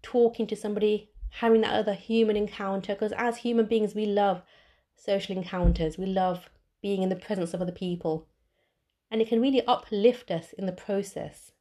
Talking 0.01 0.47
to 0.47 0.55
somebody, 0.55 1.11
having 1.29 1.61
that 1.61 1.73
other 1.73 1.93
human 1.93 2.35
encounter 2.35 2.93
because 2.93 3.11
as 3.11 3.37
human 3.37 3.65
beings 3.65 3.93
we 3.93 4.05
love 4.05 4.41
social 4.95 5.37
encounters. 5.37 5.97
We 5.97 6.05
love 6.05 6.49
being 6.81 7.03
in 7.03 7.09
the 7.09 7.15
presence 7.15 7.53
of 7.53 7.61
other 7.61 7.71
people. 7.71 8.27
And 9.11 9.21
it 9.21 9.27
can 9.27 9.41
really 9.41 9.65
uplift 9.65 10.31
us 10.31 10.53
in 10.53 10.65
the 10.65 10.71
process. 10.71 11.51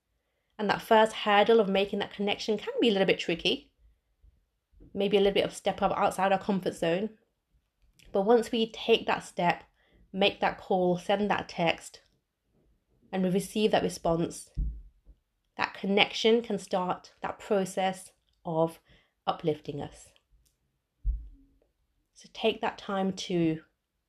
And 0.59 0.69
that 0.71 0.83
first 0.83 1.13
hurdle 1.13 1.61
of 1.61 1.69
making 1.69 1.99
that 1.99 2.15
connection 2.15 2.57
can 2.57 2.73
be 2.81 2.89
a 2.89 2.93
little 2.93 3.07
bit 3.07 3.19
tricky. 3.19 3.71
Maybe 4.95 5.17
a 5.17 5.21
little 5.21 5.35
bit 5.35 5.45
of 5.45 5.55
step 5.55 5.83
up 5.83 5.93
outside 5.97 6.33
our 6.33 6.39
comfort 6.39 6.75
zone. 6.75 7.11
But 8.13 8.23
once 8.23 8.53
we 8.53 8.71
take 8.71 9.07
that 9.07 9.25
step, 9.25 9.65
make 10.13 10.41
that 10.41 10.59
call, 10.59 10.99
send 10.99 11.31
that 11.31 11.49
text, 11.49 12.01
and 13.13 13.23
we 13.23 13.31
receive 13.31 13.71
that 13.71 13.83
response, 13.83 14.51
that 15.57 15.75
connection 15.75 16.43
can 16.43 16.59
start 16.59 17.13
that 17.23 17.39
process 17.39 18.13
of 18.45 18.81
uplifting 19.27 19.81
us. 19.81 20.09
So 22.15 22.29
take 22.33 22.61
that 22.61 22.79
time 22.79 23.13
to 23.13 23.61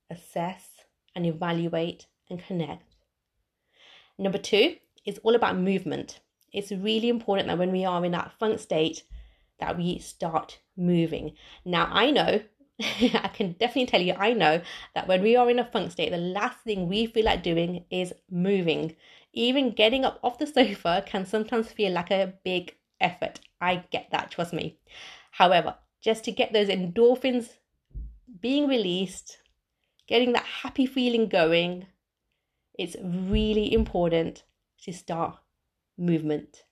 assess 0.09 0.69
and 1.15 1.25
evaluate 1.25 2.07
and 2.29 2.43
connect. 2.43 2.95
Number 4.17 4.37
two 4.37 4.75
is 5.05 5.19
all 5.23 5.35
about 5.35 5.57
movement 5.57 6.19
it's 6.53 6.71
really 6.71 7.09
important 7.09 7.47
that 7.47 7.57
when 7.57 7.71
we 7.71 7.83
are 7.83 8.05
in 8.05 8.11
that 8.11 8.31
funk 8.39 8.59
state 8.59 9.03
that 9.59 9.75
we 9.77 9.97
start 9.97 10.59
moving. 10.77 11.33
Now, 11.65 11.89
I 11.91 12.11
know 12.11 12.41
I 12.81 13.29
can 13.33 13.53
definitely 13.53 13.85
tell 13.85 14.01
you, 14.01 14.13
I 14.13 14.33
know 14.33 14.61
that 14.95 15.07
when 15.07 15.21
we 15.21 15.35
are 15.35 15.49
in 15.49 15.59
a 15.59 15.65
funk 15.65 15.91
state, 15.91 16.09
the 16.11 16.17
last 16.17 16.59
thing 16.59 16.87
we 16.87 17.05
feel 17.05 17.25
like 17.25 17.43
doing 17.43 17.85
is 17.89 18.13
moving. 18.29 18.95
Even 19.33 19.71
getting 19.71 20.05
up 20.05 20.19
off 20.23 20.39
the 20.39 20.47
sofa 20.47 21.03
can 21.05 21.25
sometimes 21.25 21.71
feel 21.71 21.91
like 21.91 22.11
a 22.11 22.33
big 22.43 22.75
effort. 22.99 23.39
I 23.61 23.83
get 23.91 24.09
that, 24.11 24.31
trust 24.31 24.53
me. 24.53 24.77
However, 25.31 25.75
just 26.01 26.23
to 26.25 26.31
get 26.31 26.53
those 26.53 26.67
endorphins 26.67 27.49
being 28.41 28.67
released, 28.67 29.39
getting 30.07 30.33
that 30.33 30.45
happy 30.45 30.85
feeling 30.85 31.27
going, 31.29 31.87
it's 32.77 32.95
really 33.01 33.73
important 33.73 34.43
to 34.83 34.93
start 34.93 35.37
movement 35.97 36.63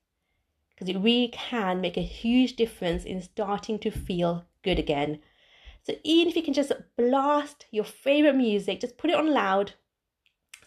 because 0.72 0.90
it 0.90 1.00
really 1.00 1.30
can 1.30 1.82
make 1.82 1.98
a 1.98 2.02
huge 2.02 2.56
difference 2.56 3.06
in 3.06 3.22
starting 3.22 3.80
to 3.80 3.92
feel 3.92 4.46
good 4.64 4.80
again. 4.80 5.20
So 5.84 5.94
even 6.04 6.30
if 6.30 6.36
you 6.36 6.44
can 6.44 6.54
just 6.54 6.72
blast 6.98 7.66
your 7.72 7.84
favorite 7.84 8.36
music, 8.36 8.82
just 8.82 8.98
put 8.98 9.10
it 9.10 9.16
on 9.16 9.34
loud, 9.34 9.74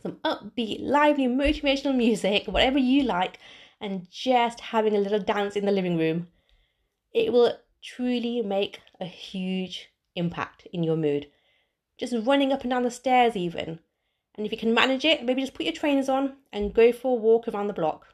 some 0.02 0.18
upbeat, 0.25 0.80
lively, 0.80 1.26
motivational 1.26 1.94
music, 1.94 2.47
whatever 2.47 2.78
you 2.78 3.04
like, 3.04 3.38
and 3.80 4.11
just 4.11 4.61
having 4.61 4.94
a 4.94 5.00
little 5.00 5.21
dance 5.21 5.56
in 5.56 5.66
the 5.66 5.73
living 5.73 5.97
room, 5.97 6.28
it 7.12 7.33
will 7.33 7.52
truly 7.83 8.42
make 8.42 8.80
a 9.00 9.04
huge 9.04 9.90
impact 10.16 10.66
in 10.73 10.83
your 10.83 10.97
mood. 10.97 11.26
Just 11.97 12.14
running 12.26 12.52
up 12.52 12.62
and 12.62 12.71
down 12.71 12.83
the 12.83 12.90
stairs, 12.90 13.37
even. 13.37 13.78
And 14.35 14.44
if 14.44 14.50
you 14.50 14.59
can 14.59 14.75
manage 14.75 15.04
it, 15.04 15.25
maybe 15.25 15.42
just 15.42 15.54
put 15.54 15.66
your 15.66 15.75
trainers 15.75 16.09
on 16.09 16.37
and 16.52 16.75
go 16.75 16.92
for 16.92 17.16
a 17.16 17.21
walk 17.21 17.47
around 17.47 17.68
the 17.68 17.73
block. 17.73 18.06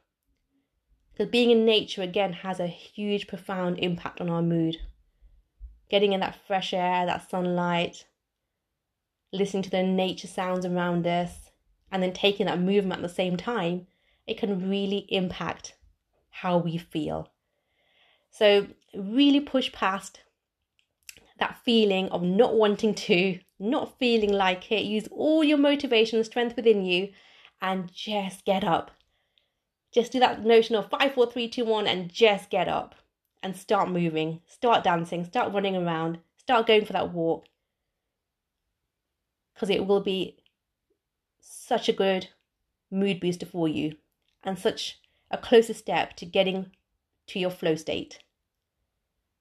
Because 1.13 1.31
being 1.31 1.51
in 1.51 1.65
nature, 1.65 2.03
again, 2.03 2.33
has 2.33 2.61
a 2.61 2.67
huge, 2.67 3.27
profound 3.27 3.79
impact 3.79 4.21
on 4.21 4.29
our 4.29 4.43
mood. 4.43 4.77
Getting 5.91 6.13
in 6.13 6.21
that 6.21 6.39
fresh 6.47 6.73
air, 6.73 7.05
that 7.05 7.29
sunlight, 7.29 8.07
listening 9.33 9.65
to 9.65 9.71
the 9.71 9.83
nature 9.83 10.29
sounds 10.29 10.65
around 10.65 11.07
us, 11.07 11.51
and 11.91 12.03
then 12.03 12.13
taking 12.13 12.47
that 12.47 12.61
movement 12.61 13.03
at 13.03 13.09
the 13.09 13.15
same 13.15 13.37
time, 13.37 13.89
it 14.27 14.39
can 14.39 14.71
really 14.71 15.07
impact 15.09 15.75
how 16.31 16.59
we 16.59 16.79
feel. 16.79 17.29
So, 18.31 18.69
really 18.95 19.41
push 19.41 19.73
past 19.73 20.21
that 21.41 21.59
feeling 21.65 22.09
of 22.11 22.23
not 22.23 22.55
wanting 22.55 22.95
to, 22.95 23.41
not 23.59 23.99
feeling 23.99 24.33
like 24.33 24.71
it. 24.71 24.85
Use 24.85 25.09
all 25.11 25.43
your 25.43 25.59
motivation 25.59 26.19
and 26.19 26.27
strength 26.27 26.55
within 26.55 26.85
you 26.85 27.09
and 27.61 27.93
just 27.93 28.45
get 28.45 28.63
up. 28.63 28.93
Just 29.93 30.13
do 30.13 30.21
that 30.21 30.45
notion 30.45 30.77
of 30.77 30.89
five, 30.89 31.15
four, 31.15 31.29
three, 31.29 31.49
two, 31.49 31.65
one, 31.65 31.89
and 31.89 32.13
just 32.13 32.49
get 32.51 32.69
up 32.69 32.95
and 33.43 33.57
start 33.57 33.91
moving, 33.91 34.41
start 34.47 34.85
dancing, 34.85 35.25
start 35.25 35.53
running 35.53 35.77
around, 35.77 36.19
start 36.37 36.67
going 36.67 36.85
for 36.85 36.93
that 36.93 37.13
walk. 37.13 37.47
Because 39.55 39.71
it 39.71 39.87
will 39.87 40.01
be 40.01 40.37
such 41.41 41.89
a 41.89 41.93
good 41.93 42.29
mood 42.91 43.21
booster 43.21 43.47
for 43.47 43.69
you 43.69 43.97
and 44.43 44.59
such 44.59 45.01
a 45.31 45.39
closer 45.39 45.75
step 45.75 46.17
to 46.17 46.27
getting 46.27 46.71
to 47.29 47.39
your 47.39 47.51
flow 47.51 47.75
state. 47.77 48.19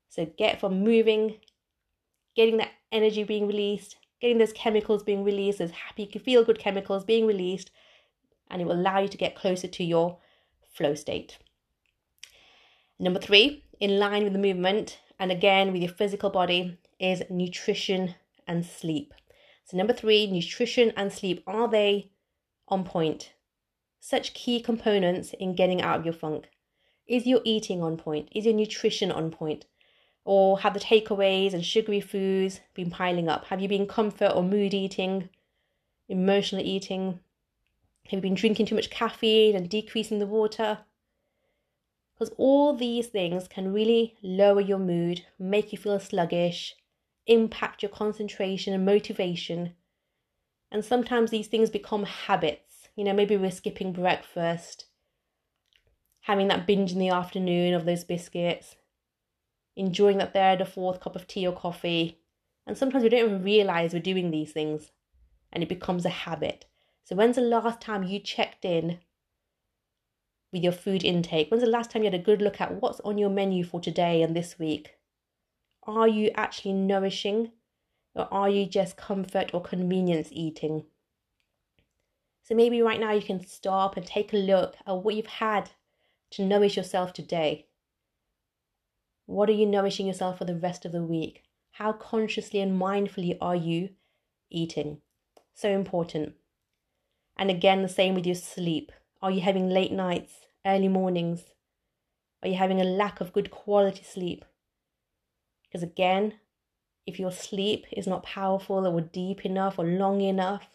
So 0.10 0.26
get 0.38 0.60
from 0.60 0.84
moving 0.84 1.36
getting 2.40 2.58
that 2.58 2.72
energy 2.92 3.24
being 3.24 3.48
released, 3.48 3.98
getting 4.22 4.38
those 4.38 4.54
chemicals 4.54 5.04
being 5.04 5.26
released, 5.26 5.60
those 5.60 5.72
happy, 5.72 6.06
feel 6.24 6.46
good 6.46 6.58
chemicals 6.58 7.04
being 7.04 7.28
released, 7.28 7.70
and 8.50 8.62
it 8.62 8.66
will 8.66 8.80
allow 8.80 9.00
you 9.00 9.10
to 9.10 9.18
get 9.18 9.36
closer 9.36 9.68
to 9.68 9.84
your 9.84 10.18
flow 10.72 10.96
state. 10.96 11.38
Number 12.98 13.20
three, 13.20 13.66
in 13.80 14.00
line 14.00 14.24
with 14.24 14.34
the 14.34 14.40
movement 14.40 15.00
and 15.20 15.32
again 15.32 15.72
with 15.72 15.82
your 15.82 15.92
physical 15.92 16.30
body, 16.30 16.78
is 17.00 17.24
nutrition 17.30 18.16
and 18.48 18.66
sleep. 18.66 19.14
So, 19.66 19.78
number 19.78 19.94
three, 19.94 20.28
nutrition 20.28 20.92
and 20.98 21.12
sleep 21.12 21.44
are 21.48 21.68
they 21.68 22.12
on 22.68 22.84
point? 22.84 23.34
Such 24.00 24.34
key 24.34 24.62
components 24.62 25.34
in 25.40 25.56
getting 25.56 25.82
out 25.82 26.00
of 26.00 26.06
your 26.06 26.14
funk. 26.14 26.50
Is 27.08 27.26
your 27.26 27.42
eating 27.44 27.82
on 27.82 27.98
point? 27.98 28.30
Is 28.34 28.46
your 28.46 28.54
nutrition 28.54 29.12
on 29.12 29.32
point? 29.32 29.66
Or 30.26 30.60
have 30.60 30.74
the 30.74 30.80
takeaways 30.80 31.54
and 31.54 31.66
sugary 31.66 32.02
foods 32.02 32.62
been 32.74 32.92
piling 32.92 33.30
up? 33.30 33.46
Have 33.46 33.62
you 33.62 33.68
been 33.68 33.88
comfort 33.88 34.32
or 34.36 34.44
mood 34.44 34.74
eating, 34.74 35.30
emotional 36.08 36.66
eating? 36.66 37.20
Have 38.06 38.18
you 38.18 38.22
been 38.22 38.36
drinking 38.36 38.68
too 38.68 38.76
much 38.76 38.90
caffeine 38.90 39.56
and 39.56 39.70
decreasing 39.70 40.20
the 40.20 40.28
water? 40.28 40.80
Because 42.20 42.36
all 42.38 42.74
these 42.74 43.08
things 43.08 43.48
can 43.48 43.72
really 43.72 44.18
lower 44.22 44.60
your 44.60 44.78
mood, 44.78 45.26
make 45.40 45.72
you 45.72 45.78
feel 45.78 46.00
sluggish, 46.02 46.76
impact 47.28 47.82
your 47.82 47.90
concentration 47.90 48.74
and 48.74 48.86
motivation. 48.86 49.74
And 50.70 50.84
sometimes 50.84 51.32
these 51.32 51.48
things 51.48 51.70
become 51.70 52.04
habits. 52.04 52.90
You 52.98 53.06
know, 53.06 53.14
maybe 53.14 53.38
we're 53.38 53.52
skipping 53.52 53.94
breakfast, 53.94 54.88
having 56.22 56.50
that 56.50 56.68
binge 56.68 56.92
in 56.92 57.00
the 57.00 57.10
afternoon 57.10 57.74
of 57.74 57.86
those 57.86 58.04
biscuits, 58.04 58.76
enjoying 59.78 60.18
that 60.18 60.34
third 60.34 60.60
or 60.60 60.66
fourth 60.66 61.00
cup 61.00 61.16
of 61.16 61.26
tea 61.26 61.48
or 61.48 61.54
coffee. 61.56 62.20
And 62.68 62.78
sometimes 62.78 63.04
we 63.04 63.10
don't 63.10 63.26
even 63.26 63.44
realize 63.44 63.94
we're 63.94 64.02
doing 64.02 64.30
these 64.30 64.52
things 64.52 64.92
and 65.54 65.64
it 65.64 65.70
becomes 65.70 66.04
a 66.04 66.10
habit. 66.10 66.66
So, 67.06 67.16
when's 67.16 67.38
the 67.38 67.42
last 67.42 67.80
time 67.80 68.04
you 68.04 68.20
checked 68.20 68.66
in 68.66 69.00
with 70.52 70.64
your 70.64 70.72
food 70.72 71.04
intake? 71.04 71.50
When's 71.50 71.64
the 71.64 71.70
last 71.70 71.92
time 71.92 72.04
you 72.04 72.10
had 72.12 72.20
a 72.20 72.24
good 72.24 72.42
look 72.42 72.60
at 72.60 72.82
what's 72.82 73.00
on 73.02 73.18
your 73.18 73.30
menu 73.30 73.64
for 73.64 73.80
today 73.80 74.22
and 74.22 74.36
this 74.36 74.58
week? 74.58 74.96
Are 75.84 76.08
you 76.08 76.32
actually 76.36 76.74
nourishing 76.74 77.52
or 78.16 78.32
are 78.34 78.50
you 78.50 78.66
just 78.66 78.98
comfort 78.98 79.52
or 79.54 79.62
convenience 79.62 80.30
eating? 80.32 80.86
So, 82.44 82.56
maybe 82.56 82.82
right 82.82 83.00
now 83.00 83.12
you 83.12 83.22
can 83.22 83.46
stop 83.46 83.96
and 83.96 84.06
take 84.06 84.34
a 84.34 84.38
look 84.38 84.76
at 84.88 84.98
what 84.98 85.16
you've 85.16 85.28
had 85.28 85.70
to 86.32 86.46
nourish 86.46 86.78
yourself 86.78 87.14
today. 87.14 87.68
What 89.26 89.50
are 89.50 89.54
you 89.54 89.68
nourishing 89.68 90.08
yourself 90.08 90.40
for 90.40 90.46
the 90.46 90.56
rest 90.56 90.86
of 90.86 90.92
the 90.92 91.04
week? 91.04 91.44
How 91.74 91.94
consciously 91.94 92.60
and 92.60 92.80
mindfully 92.80 93.38
are 93.40 93.56
you 93.56 93.90
eating? 94.50 95.02
So 95.54 95.70
important. 95.70 96.34
And 97.38 97.50
again, 97.50 97.84
the 97.84 97.90
same 97.90 98.16
with 98.16 98.26
your 98.26 98.36
sleep. 98.36 98.92
Are 99.22 99.32
you 99.32 99.42
having 99.42 99.70
late 99.70 99.92
nights, 99.92 100.34
early 100.66 100.88
mornings? 100.88 101.44
Are 102.42 102.48
you 102.48 102.56
having 102.56 102.80
a 102.80 102.86
lack 102.86 103.20
of 103.20 103.34
good 103.34 103.52
quality 103.52 104.04
sleep? 104.04 104.46
Because 105.64 105.84
again, 105.84 106.36
if 107.06 107.20
your 107.20 107.32
sleep 107.32 107.86
is 107.92 108.08
not 108.08 108.24
powerful 108.24 108.88
or 108.88 109.02
deep 109.02 109.46
enough 109.46 109.78
or 109.78 109.86
long 109.86 110.22
enough, 110.22 110.70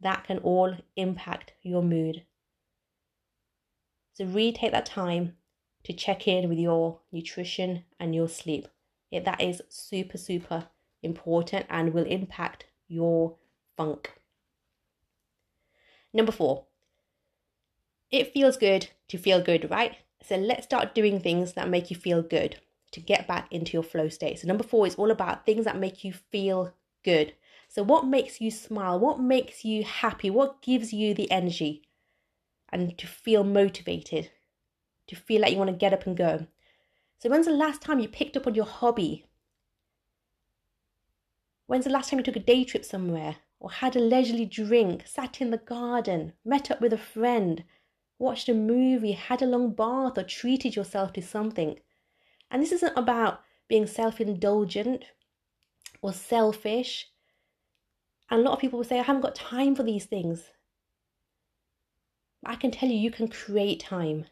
that 0.00 0.24
can 0.24 0.38
all 0.38 0.76
impact 0.96 1.54
your 1.62 1.82
mood. 1.82 2.24
So, 4.12 4.26
really 4.26 4.52
take 4.52 4.72
that 4.72 4.86
time 4.86 5.36
to 5.84 5.92
check 5.92 6.28
in 6.28 6.48
with 6.48 6.58
your 6.58 7.00
nutrition 7.10 7.84
and 7.98 8.14
your 8.14 8.28
sleep. 8.28 8.68
That 9.10 9.40
is 9.40 9.62
super, 9.68 10.18
super 10.18 10.68
important 11.02 11.66
and 11.68 11.92
will 11.92 12.04
impact 12.04 12.66
your 12.88 13.36
funk. 13.76 14.12
Number 16.12 16.32
four, 16.32 16.66
it 18.12 18.32
feels 18.32 18.56
good 18.56 18.88
to 19.08 19.18
feel 19.18 19.42
good, 19.42 19.68
right? 19.70 19.96
So 20.22 20.36
let's 20.36 20.64
start 20.64 20.94
doing 20.94 21.18
things 21.18 21.54
that 21.54 21.68
make 21.68 21.90
you 21.90 21.96
feel 21.96 22.22
good 22.22 22.60
to 22.92 23.00
get 23.00 23.26
back 23.26 23.48
into 23.50 23.72
your 23.72 23.82
flow 23.82 24.08
state. 24.08 24.38
So, 24.38 24.46
number 24.46 24.62
four 24.62 24.86
is 24.86 24.94
all 24.94 25.10
about 25.10 25.44
things 25.44 25.64
that 25.64 25.78
make 25.78 26.04
you 26.04 26.12
feel 26.12 26.74
good. 27.02 27.32
So, 27.68 27.82
what 27.82 28.06
makes 28.06 28.40
you 28.40 28.50
smile? 28.50 29.00
What 29.00 29.18
makes 29.18 29.64
you 29.64 29.82
happy? 29.82 30.30
What 30.30 30.62
gives 30.62 30.92
you 30.92 31.14
the 31.14 31.30
energy 31.30 31.82
and 32.68 32.96
to 32.98 33.06
feel 33.06 33.44
motivated 33.44 34.30
to 35.06 35.16
feel 35.16 35.42
like 35.42 35.52
you 35.52 35.58
want 35.58 35.70
to 35.70 35.76
get 35.76 35.92
up 35.92 36.06
and 36.06 36.16
go. 36.16 36.46
So, 37.18 37.28
when's 37.28 37.46
the 37.46 37.52
last 37.52 37.82
time 37.82 38.00
you 38.00 38.08
picked 38.08 38.36
up 38.36 38.46
on 38.46 38.54
your 38.54 38.64
hobby? 38.64 39.26
When's 41.66 41.84
the 41.84 41.90
last 41.90 42.10
time 42.10 42.18
you 42.18 42.24
took 42.24 42.36
a 42.36 42.40
day 42.40 42.64
trip 42.64 42.84
somewhere 42.84 43.36
or 43.60 43.70
had 43.70 43.94
a 43.94 44.00
leisurely 44.00 44.44
drink, 44.44 45.06
sat 45.06 45.40
in 45.40 45.50
the 45.50 45.58
garden, 45.58 46.32
met 46.44 46.70
up 46.70 46.80
with 46.80 46.92
a 46.92 46.98
friend, 46.98 47.64
watched 48.22 48.48
a 48.48 48.54
movie, 48.54 49.12
had 49.12 49.42
a 49.42 49.46
long 49.46 49.74
bath, 49.74 50.16
or 50.16 50.22
treated 50.22 50.76
yourself 50.76 51.12
to 51.12 51.20
something? 51.20 51.78
And 52.50 52.62
this 52.62 52.72
isn't 52.72 52.96
about 52.96 53.40
being 53.68 53.86
self 53.86 54.20
indulgent 54.20 55.04
or 56.00 56.12
selfish. 56.12 57.08
And 58.30 58.40
a 58.40 58.42
lot 58.44 58.54
of 58.54 58.60
people 58.60 58.78
will 58.78 58.84
say, 58.84 58.98
I 58.98 59.02
haven't 59.02 59.22
got 59.22 59.34
time 59.34 59.74
for 59.74 59.82
these 59.82 60.06
things. 60.06 60.44
I 62.44 62.54
can 62.54 62.70
tell 62.70 62.88
you, 62.88 62.96
you 62.96 63.10
can 63.10 63.28
create 63.28 63.80
time 63.80 64.26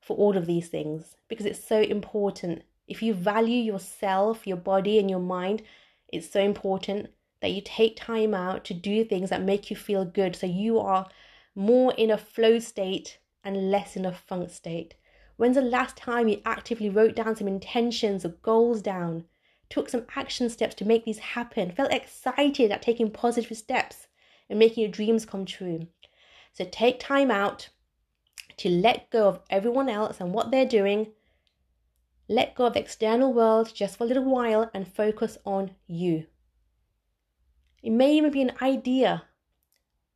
for 0.00 0.16
all 0.16 0.36
of 0.36 0.46
these 0.46 0.68
things 0.68 1.16
because 1.28 1.46
it's 1.46 1.66
so 1.66 1.80
important. 1.80 2.62
If 2.86 3.02
you 3.02 3.14
value 3.14 3.60
yourself, 3.62 4.46
your 4.46 4.56
body, 4.56 4.98
and 4.98 5.08
your 5.08 5.20
mind, 5.20 5.62
it's 6.08 6.30
so 6.30 6.40
important 6.40 7.10
that 7.40 7.52
you 7.52 7.62
take 7.64 7.96
time 7.96 8.34
out 8.34 8.64
to 8.64 8.74
do 8.74 9.04
things 9.04 9.30
that 9.30 9.42
make 9.42 9.70
you 9.70 9.76
feel 9.76 10.04
good 10.04 10.36
so 10.36 10.46
you 10.46 10.78
are 10.78 11.06
more 11.54 11.92
in 11.94 12.10
a 12.10 12.18
flow 12.18 12.58
state 12.58 13.18
and 13.42 13.70
less 13.70 13.96
in 13.96 14.04
a 14.04 14.12
funk 14.12 14.50
state. 14.50 14.94
When's 15.36 15.56
the 15.56 15.62
last 15.62 15.96
time 15.96 16.28
you 16.28 16.40
actively 16.44 16.88
wrote 16.88 17.16
down 17.16 17.36
some 17.36 17.48
intentions 17.48 18.24
or 18.24 18.30
goals 18.30 18.82
down 18.82 19.24
took 19.70 19.88
some 19.88 20.06
action 20.14 20.48
steps 20.48 20.74
to 20.76 20.84
make 20.84 21.04
these 21.04 21.18
happen, 21.18 21.70
felt 21.70 21.92
excited 21.92 22.70
at 22.70 22.82
taking 22.82 23.10
positive 23.10 23.56
steps 23.56 24.06
and 24.48 24.58
making 24.58 24.82
your 24.82 24.90
dreams 24.90 25.24
come 25.24 25.44
true. 25.44 25.88
So 26.52 26.64
take 26.70 27.00
time 27.00 27.30
out 27.30 27.70
to 28.58 28.68
let 28.68 29.10
go 29.10 29.26
of 29.26 29.40
everyone 29.50 29.88
else 29.88 30.20
and 30.20 30.32
what 30.32 30.50
they're 30.50 30.66
doing. 30.66 31.08
Let 32.28 32.54
go 32.54 32.66
of 32.66 32.74
the 32.74 32.80
external 32.80 33.32
world 33.32 33.72
just 33.74 33.98
for 33.98 34.04
a 34.04 34.06
little 34.06 34.24
while 34.24 34.70
and 34.72 34.86
focus 34.86 35.38
on 35.44 35.72
you. 35.86 36.26
It 37.82 37.90
may 37.90 38.14
even 38.14 38.30
be 38.30 38.42
an 38.42 38.52
idea 38.62 39.24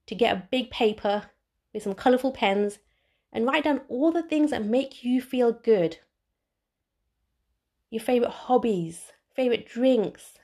to 0.08 0.14
get 0.14 0.34
a 0.34 0.48
big 0.50 0.70
paper 0.70 1.30
with 1.72 1.82
some 1.82 1.94
colorful 1.94 2.32
pens 2.32 2.78
and 3.32 3.46
write 3.46 3.64
down 3.64 3.82
all 3.88 4.10
the 4.10 4.22
things 4.22 4.50
that 4.50 4.64
make 4.64 5.04
you 5.04 5.20
feel 5.20 5.52
good. 5.52 5.98
Your 7.90 8.00
favorite 8.00 8.30
hobbies, 8.30 9.12
favorite 9.34 9.68
drinks, 9.68 10.38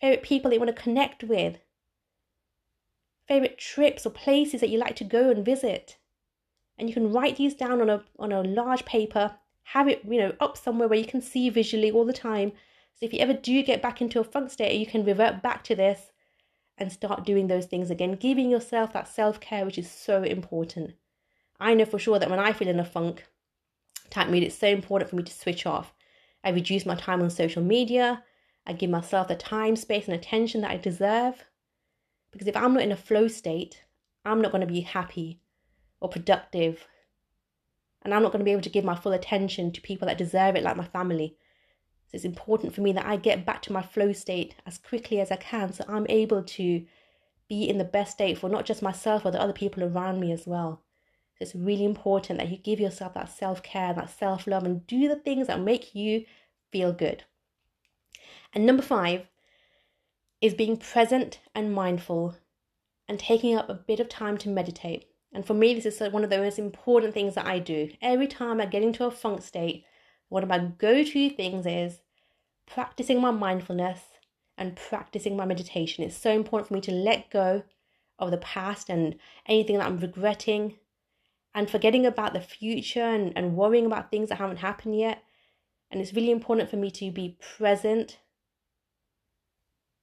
favorite 0.00 0.22
people 0.22 0.50
that 0.50 0.56
you 0.56 0.60
want 0.60 0.74
to 0.74 0.82
connect 0.82 1.24
with, 1.24 1.58
favorite 3.26 3.58
trips 3.58 4.04
or 4.04 4.10
places 4.10 4.60
that 4.60 4.70
you 4.70 4.78
like 4.78 4.96
to 4.96 5.04
go 5.04 5.30
and 5.30 5.44
visit. 5.44 5.96
And 6.76 6.88
you 6.88 6.94
can 6.94 7.12
write 7.12 7.36
these 7.36 7.54
down 7.54 7.80
on 7.80 7.90
a 7.90 8.02
on 8.18 8.32
a 8.32 8.42
large 8.42 8.84
paper, 8.84 9.36
have 9.62 9.86
it, 9.88 10.02
you 10.04 10.18
know, 10.18 10.34
up 10.40 10.56
somewhere 10.56 10.88
where 10.88 10.98
you 10.98 11.04
can 11.04 11.20
see 11.20 11.48
visually 11.48 11.92
all 11.92 12.04
the 12.04 12.12
time. 12.12 12.52
So 12.96 13.06
if 13.06 13.12
you 13.12 13.20
ever 13.20 13.34
do 13.34 13.62
get 13.62 13.82
back 13.82 14.00
into 14.00 14.18
a 14.18 14.24
funk 14.24 14.50
state, 14.50 14.78
you 14.78 14.86
can 14.86 15.04
revert 15.04 15.42
back 15.42 15.62
to 15.64 15.76
this 15.76 16.10
and 16.80 16.90
start 16.90 17.26
doing 17.26 17.46
those 17.46 17.66
things 17.66 17.90
again, 17.90 18.12
giving 18.12 18.50
yourself 18.50 18.92
that 18.94 19.06
self-care 19.06 19.64
which 19.66 19.78
is 19.78 19.90
so 19.90 20.22
important. 20.22 20.94
I 21.60 21.74
know 21.74 21.84
for 21.84 21.98
sure 21.98 22.18
that 22.18 22.30
when 22.30 22.38
I 22.38 22.54
feel 22.54 22.68
in 22.68 22.80
a 22.80 22.84
funk 22.84 23.26
type 24.08 24.28
mood, 24.28 24.42
it's 24.42 24.58
so 24.58 24.66
important 24.66 25.10
for 25.10 25.16
me 25.16 25.22
to 25.22 25.32
switch 25.32 25.66
off. 25.66 25.92
I 26.42 26.50
reduce 26.50 26.86
my 26.86 26.94
time 26.94 27.20
on 27.20 27.28
social 27.28 27.62
media. 27.62 28.24
I 28.66 28.72
give 28.72 28.88
myself 28.88 29.28
the 29.28 29.36
time, 29.36 29.76
space, 29.76 30.06
and 30.08 30.14
attention 30.14 30.62
that 30.62 30.70
I 30.70 30.78
deserve. 30.78 31.44
Because 32.32 32.48
if 32.48 32.56
I'm 32.56 32.72
not 32.72 32.82
in 32.82 32.92
a 32.92 32.96
flow 32.96 33.28
state, 33.28 33.84
I'm 34.24 34.40
not 34.40 34.52
going 34.52 34.66
to 34.66 34.72
be 34.72 34.80
happy 34.80 35.40
or 36.00 36.08
productive. 36.08 36.86
And 38.02 38.14
I'm 38.14 38.22
not 38.22 38.32
going 38.32 38.40
to 38.40 38.44
be 38.44 38.52
able 38.52 38.62
to 38.62 38.70
give 38.70 38.84
my 38.84 38.96
full 38.96 39.12
attention 39.12 39.70
to 39.72 39.82
people 39.82 40.08
that 40.08 40.16
deserve 40.16 40.56
it, 40.56 40.62
like 40.62 40.76
my 40.76 40.86
family. 40.86 41.36
So 42.10 42.16
it's 42.16 42.24
important 42.24 42.74
for 42.74 42.80
me 42.80 42.92
that 42.92 43.06
I 43.06 43.16
get 43.16 43.46
back 43.46 43.62
to 43.62 43.72
my 43.72 43.82
flow 43.82 44.12
state 44.12 44.56
as 44.66 44.78
quickly 44.78 45.20
as 45.20 45.30
I 45.30 45.36
can 45.36 45.72
so 45.72 45.84
I'm 45.88 46.06
able 46.08 46.42
to 46.42 46.84
be 47.48 47.68
in 47.68 47.78
the 47.78 47.84
best 47.84 48.12
state 48.12 48.36
for 48.36 48.50
not 48.50 48.64
just 48.64 48.82
myself 48.82 49.22
but 49.22 49.30
the 49.30 49.40
other 49.40 49.52
people 49.52 49.84
around 49.84 50.18
me 50.18 50.32
as 50.32 50.44
well. 50.44 50.82
So 51.38 51.44
it's 51.44 51.54
really 51.54 51.84
important 51.84 52.40
that 52.40 52.50
you 52.50 52.56
give 52.56 52.80
yourself 52.80 53.14
that 53.14 53.30
self 53.30 53.62
care, 53.62 53.94
that 53.94 54.10
self 54.10 54.48
love, 54.48 54.64
and 54.64 54.84
do 54.88 55.06
the 55.06 55.16
things 55.16 55.46
that 55.46 55.60
make 55.60 55.94
you 55.94 56.24
feel 56.72 56.92
good. 56.92 57.24
And 58.52 58.66
number 58.66 58.82
five 58.82 59.26
is 60.40 60.54
being 60.54 60.76
present 60.76 61.38
and 61.54 61.72
mindful 61.72 62.36
and 63.08 63.18
taking 63.18 63.56
up 63.56 63.68
a 63.68 63.74
bit 63.74 64.00
of 64.00 64.08
time 64.08 64.36
to 64.38 64.48
meditate. 64.48 65.06
And 65.32 65.46
for 65.46 65.54
me, 65.54 65.74
this 65.74 65.86
is 65.86 66.12
one 66.12 66.24
of 66.24 66.30
the 66.30 66.38
most 66.38 66.58
important 66.58 67.14
things 67.14 67.36
that 67.36 67.46
I 67.46 67.60
do. 67.60 67.90
Every 68.02 68.26
time 68.26 68.60
I 68.60 68.66
get 68.66 68.82
into 68.82 69.04
a 69.04 69.10
funk 69.10 69.42
state, 69.42 69.84
one 70.30 70.42
of 70.42 70.48
my 70.48 70.58
go 70.58 71.04
to 71.04 71.30
things 71.30 71.66
is 71.66 72.00
practicing 72.66 73.20
my 73.20 73.30
mindfulness 73.30 74.00
and 74.56 74.76
practicing 74.76 75.36
my 75.36 75.44
meditation. 75.44 76.04
It's 76.04 76.16
so 76.16 76.30
important 76.30 76.68
for 76.68 76.74
me 76.74 76.80
to 76.82 76.92
let 76.92 77.30
go 77.30 77.64
of 78.18 78.30
the 78.30 78.38
past 78.38 78.88
and 78.88 79.16
anything 79.46 79.78
that 79.78 79.86
I'm 79.86 79.98
regretting 79.98 80.76
and 81.54 81.68
forgetting 81.68 82.06
about 82.06 82.32
the 82.32 82.40
future 82.40 83.02
and, 83.02 83.32
and 83.36 83.56
worrying 83.56 83.86
about 83.86 84.10
things 84.10 84.28
that 84.28 84.38
haven't 84.38 84.58
happened 84.58 84.98
yet. 84.98 85.24
And 85.90 86.00
it's 86.00 86.14
really 86.14 86.30
important 86.30 86.70
for 86.70 86.76
me 86.76 86.90
to 86.92 87.10
be 87.10 87.36
present 87.56 88.18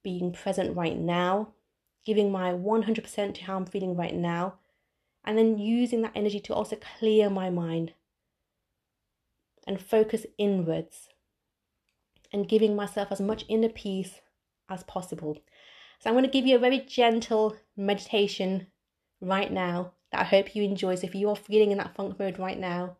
being 0.03 0.33
present 0.33 0.75
right 0.75 0.97
now, 0.97 1.53
giving 2.05 2.31
my 2.31 2.51
100% 2.51 3.33
to 3.33 3.43
how 3.43 3.55
I'm 3.55 3.65
feeling 3.65 3.95
right 3.95 4.15
now, 4.15 4.55
and 5.23 5.37
then 5.37 5.57
using 5.57 6.01
that 6.01 6.13
energy 6.15 6.39
to 6.41 6.53
also 6.53 6.77
clear 6.97 7.29
my 7.29 7.49
mind 7.49 7.93
and 9.67 9.81
focus 9.81 10.25
inwards 10.37 11.09
and 12.33 12.49
giving 12.49 12.75
myself 12.75 13.11
as 13.11 13.21
much 13.21 13.45
inner 13.47 13.69
peace 13.69 14.21
as 14.69 14.83
possible. 14.83 15.37
So, 15.99 16.09
I'm 16.09 16.15
going 16.15 16.25
to 16.25 16.31
give 16.31 16.45
you 16.45 16.55
a 16.55 16.59
very 16.59 16.79
gentle 16.79 17.55
meditation 17.75 18.67
right 19.21 19.51
now 19.51 19.93
that 20.11 20.21
I 20.21 20.23
hope 20.23 20.55
you 20.55 20.63
enjoy. 20.63 20.95
So, 20.95 21.07
if 21.07 21.15
you 21.15 21.29
are 21.29 21.35
feeling 21.35 21.71
in 21.71 21.77
that 21.77 21.95
funk 21.95 22.17
mode 22.17 22.39
right 22.39 22.57
now, 22.57 22.97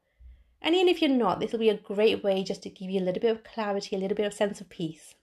and 0.62 0.76
even 0.76 0.88
if 0.88 1.02
you're 1.02 1.10
not, 1.10 1.40
this 1.40 1.52
will 1.52 1.60
be 1.60 1.70
a 1.70 1.78
great 1.78 2.24
way 2.24 2.44
just 2.44 2.64
to 2.64 2.70
give 2.70 2.90
you 2.90 3.00
a 3.00 3.04
little 3.04 3.22
bit 3.22 3.32
of 3.32 3.44
clarity, 3.44 3.96
a 3.96 4.00
little 4.00 4.18
bit 4.18 4.26
of 4.26 4.34
sense 4.34 4.60
of 4.60 4.70
peace. 4.70 5.16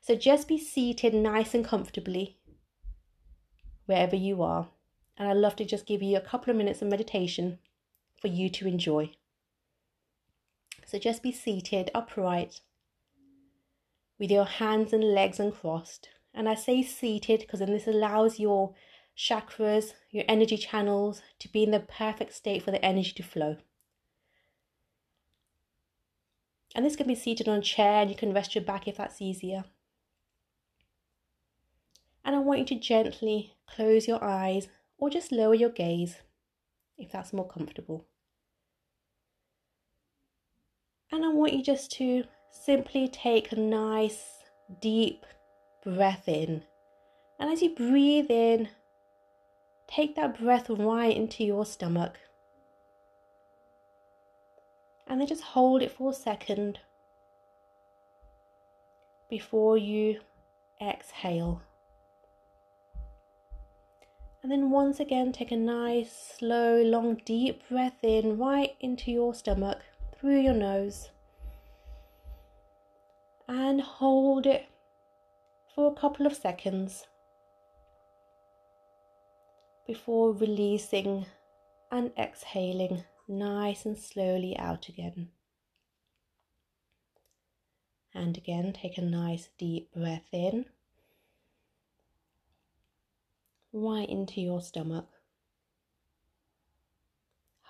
So 0.00 0.14
just 0.14 0.48
be 0.48 0.58
seated 0.58 1.14
nice 1.14 1.54
and 1.54 1.64
comfortably 1.64 2.36
wherever 3.86 4.16
you 4.16 4.42
are. 4.42 4.68
And 5.16 5.28
I'd 5.28 5.36
love 5.36 5.56
to 5.56 5.64
just 5.64 5.86
give 5.86 6.02
you 6.02 6.16
a 6.16 6.20
couple 6.20 6.50
of 6.50 6.56
minutes 6.56 6.82
of 6.82 6.88
meditation 6.88 7.58
for 8.20 8.28
you 8.28 8.50
to 8.50 8.68
enjoy. 8.68 9.12
So 10.86 10.98
just 10.98 11.22
be 11.22 11.32
seated 11.32 11.90
upright 11.94 12.60
with 14.18 14.30
your 14.30 14.44
hands 14.44 14.92
and 14.92 15.02
legs 15.02 15.40
uncrossed. 15.40 16.08
And 16.32 16.48
I 16.48 16.54
say 16.54 16.82
seated 16.82 17.40
because 17.40 17.60
then 17.60 17.70
this 17.70 17.86
allows 17.86 18.38
your 18.38 18.74
chakras, 19.16 19.92
your 20.10 20.24
energy 20.28 20.56
channels 20.56 21.22
to 21.38 21.48
be 21.48 21.62
in 21.62 21.70
the 21.70 21.80
perfect 21.80 22.34
state 22.34 22.62
for 22.62 22.70
the 22.70 22.84
energy 22.84 23.12
to 23.12 23.22
flow. 23.22 23.56
And 26.74 26.84
this 26.84 26.96
can 26.96 27.06
be 27.06 27.14
seated 27.14 27.48
on 27.48 27.58
a 27.58 27.62
chair 27.62 28.02
and 28.02 28.10
you 28.10 28.16
can 28.16 28.32
rest 28.32 28.54
your 28.54 28.64
back 28.64 28.88
if 28.88 28.96
that's 28.96 29.22
easier. 29.22 29.64
And 32.24 32.34
I 32.34 32.40
want 32.40 32.60
you 32.60 32.66
to 32.66 32.80
gently 32.80 33.54
close 33.66 34.08
your 34.08 34.22
eyes 34.24 34.68
or 34.98 35.10
just 35.10 35.30
lower 35.30 35.54
your 35.54 35.70
gaze 35.70 36.16
if 36.98 37.12
that's 37.12 37.32
more 37.32 37.46
comfortable. 37.46 38.06
And 41.14 41.24
I 41.24 41.28
want 41.28 41.52
you 41.52 41.62
just 41.62 41.92
to 41.92 42.24
simply 42.50 43.06
take 43.06 43.52
a 43.52 43.56
nice 43.56 44.38
deep 44.80 45.24
breath 45.84 46.26
in. 46.26 46.64
And 47.38 47.48
as 47.52 47.62
you 47.62 47.72
breathe 47.72 48.32
in, 48.32 48.68
take 49.86 50.16
that 50.16 50.40
breath 50.40 50.68
right 50.68 51.16
into 51.16 51.44
your 51.44 51.64
stomach. 51.64 52.18
And 55.06 55.20
then 55.20 55.28
just 55.28 55.44
hold 55.44 55.82
it 55.82 55.92
for 55.92 56.10
a 56.10 56.14
second 56.14 56.80
before 59.30 59.78
you 59.78 60.18
exhale. 60.82 61.62
And 64.42 64.50
then 64.50 64.68
once 64.70 64.98
again, 64.98 65.30
take 65.30 65.52
a 65.52 65.56
nice, 65.56 66.34
slow, 66.36 66.82
long, 66.82 67.20
deep 67.24 67.68
breath 67.68 68.02
in 68.02 68.36
right 68.36 68.74
into 68.80 69.12
your 69.12 69.32
stomach 69.32 69.78
through 70.24 70.40
your 70.40 70.54
nose. 70.54 71.10
And 73.46 73.82
hold 73.82 74.46
it 74.46 74.64
for 75.74 75.92
a 75.92 75.94
couple 75.94 76.24
of 76.24 76.32
seconds 76.32 77.04
before 79.86 80.32
releasing 80.32 81.26
and 81.92 82.10
exhaling 82.18 83.04
nice 83.28 83.84
and 83.84 83.98
slowly 83.98 84.56
out 84.58 84.88
again. 84.88 85.28
And 88.14 88.38
again, 88.38 88.72
take 88.72 88.96
a 88.96 89.02
nice 89.02 89.50
deep 89.58 89.92
breath 89.92 90.32
in 90.32 90.64
right 93.74 94.08
into 94.08 94.40
your 94.40 94.62
stomach. 94.62 95.08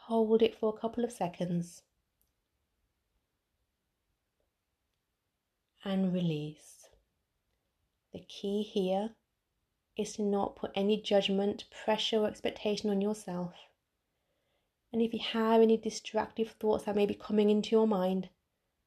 Hold 0.07 0.41
it 0.41 0.55
for 0.57 0.73
a 0.73 0.81
couple 0.81 1.03
of 1.03 1.11
seconds 1.11 1.83
and 5.85 6.13
release. 6.13 6.89
The 8.13 8.21
key 8.21 8.63
here 8.63 9.11
is 9.97 10.15
to 10.15 10.23
not 10.23 10.57
put 10.57 10.73
any 10.75 11.01
judgment, 11.01 11.65
pressure, 11.85 12.19
or 12.19 12.27
expectation 12.27 12.91
on 12.91 13.01
yourself. 13.01 13.55
And 14.93 15.03
if 15.03 15.13
you 15.13 15.21
have 15.21 15.61
any 15.61 15.77
distractive 15.77 16.51
thoughts 16.53 16.85
that 16.85 16.97
may 16.97 17.07
be 17.07 17.15
coming 17.15 17.51
into 17.51 17.71
your 17.71 17.87
mind, 17.87 18.29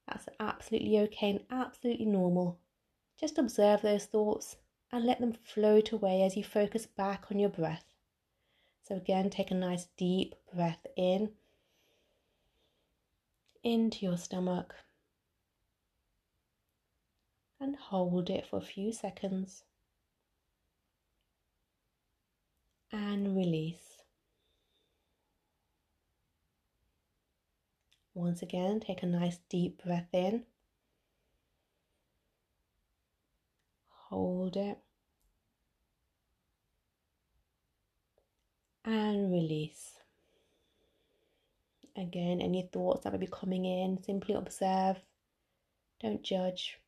that's 0.07 0.27
absolutely 0.39 0.97
okay 0.99 1.29
and 1.31 1.45
absolutely 1.51 2.05
normal. 2.05 2.59
Just 3.19 3.37
observe 3.37 3.81
those 3.81 4.05
thoughts 4.05 4.57
and 4.91 5.05
let 5.05 5.19
them 5.19 5.33
float 5.33 5.91
away 5.91 6.23
as 6.23 6.37
you 6.37 6.43
focus 6.43 6.85
back 6.85 7.25
on 7.29 7.39
your 7.39 7.49
breath. 7.49 7.83
So, 8.83 8.95
again, 8.95 9.29
take 9.29 9.51
a 9.51 9.55
nice 9.55 9.87
deep 9.97 10.35
breath 10.53 10.85
in 10.95 11.31
into 13.63 14.05
your 14.05 14.17
stomach 14.17 14.75
and 17.59 17.75
hold 17.75 18.29
it 18.29 18.45
for 18.45 18.57
a 18.57 18.61
few 18.61 18.91
seconds. 18.91 19.63
And 22.91 23.35
release. 23.35 24.03
Once 28.13 28.41
again, 28.41 28.79
take 28.79 29.03
a 29.03 29.05
nice 29.05 29.39
deep 29.49 29.83
breath 29.83 30.07
in. 30.13 30.43
Hold 34.09 34.55
it, 34.55 34.79
and 38.85 39.31
release. 39.31 39.99
Again, 41.97 42.39
any 42.41 42.69
thoughts 42.71 43.03
that 43.03 43.11
may 43.11 43.19
be 43.19 43.27
coming 43.27 43.65
in, 43.65 44.01
simply 44.01 44.33
observe, 44.35 44.97
don't 45.99 46.23
judge, 46.23 46.79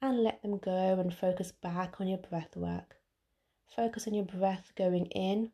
and 0.00 0.22
let 0.22 0.42
them 0.42 0.58
go 0.58 0.98
and 0.98 1.12
focus 1.12 1.52
back 1.52 2.00
on 2.00 2.08
your 2.08 2.18
breath 2.18 2.56
work. 2.56 2.96
Focus 3.74 4.06
on 4.06 4.14
your 4.14 4.24
breath 4.24 4.72
going 4.76 5.06
in, 5.06 5.50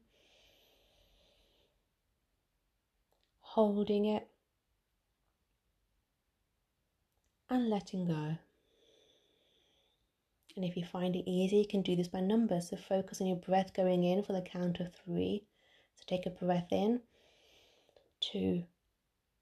holding 3.41 4.05
it, 4.07 4.29
and 7.49 7.69
letting 7.69 8.07
go. 8.07 8.37
And 10.57 10.65
if 10.65 10.77
you 10.77 10.85
find 10.85 11.17
it 11.17 11.29
easy, 11.29 11.57
you 11.57 11.67
can 11.67 11.83
do 11.83 11.97
this 11.97 12.09
by 12.09 12.21
numbers. 12.21 12.71
So 12.71 12.77
focus 12.77 13.21
on 13.21 13.27
your 13.27 13.37
breath 13.37 13.75
going 13.75 14.05
in 14.05 14.23
for 14.23 14.33
the 14.33 14.43
count 14.43 14.79
of 14.81 14.95
three. 15.05 15.43
So 15.97 16.05
take 16.07 16.27
a 16.27 16.31
breath 16.31 16.69
in, 16.71 17.01
two, 18.21 18.65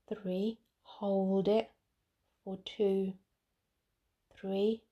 three, 0.08 0.58
hold 0.82 1.48
it 1.48 1.70
for 2.44 2.58
two, 2.64 3.12
three, 4.34 4.82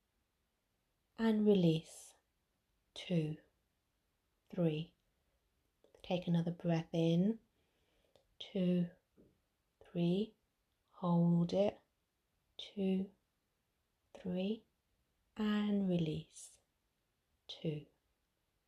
and 1.20 1.46
release, 1.46 2.14
two, 2.94 3.36
three. 4.54 4.90
Take 6.02 6.26
another 6.26 6.50
breath 6.50 6.88
in, 6.94 7.36
two, 8.38 8.86
three, 9.92 10.32
hold 10.92 11.52
it, 11.52 11.76
two, 12.74 13.04
three, 14.20 14.62
and 15.36 15.86
release. 15.90 16.56
Two, 17.62 17.82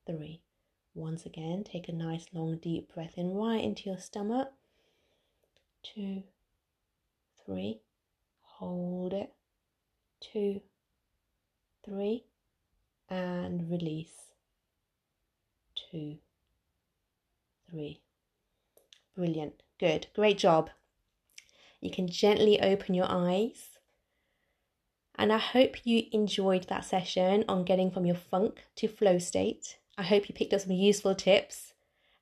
three. 0.06 0.42
Once 0.94 1.24
again, 1.24 1.64
take 1.64 1.88
a 1.88 1.92
nice 1.92 2.26
long 2.34 2.58
deep 2.58 2.92
breath 2.92 3.14
in 3.16 3.32
right 3.32 3.64
into 3.64 3.88
your 3.88 3.98
stomach. 3.98 4.52
Two, 5.82 6.22
three. 7.46 7.80
Hold 8.42 9.14
it. 9.14 9.32
Two, 10.20 10.60
three, 11.82 12.24
and 13.12 13.70
release. 13.70 14.32
Two, 15.74 16.16
three. 17.70 18.00
Brilliant. 19.14 19.62
Good. 19.78 20.06
Great 20.14 20.38
job. 20.38 20.70
You 21.80 21.90
can 21.90 22.08
gently 22.08 22.60
open 22.60 22.94
your 22.94 23.06
eyes 23.08 23.72
and 25.16 25.32
I 25.32 25.38
hope 25.38 25.84
you 25.84 26.04
enjoyed 26.12 26.68
that 26.68 26.84
session 26.84 27.44
on 27.48 27.64
getting 27.64 27.90
from 27.90 28.06
your 28.06 28.16
funk 28.16 28.64
to 28.76 28.88
flow 28.88 29.18
state. 29.18 29.78
I 29.98 30.02
hope 30.02 30.28
you 30.28 30.34
picked 30.34 30.54
up 30.54 30.62
some 30.62 30.72
useful 30.72 31.14
tips. 31.14 31.74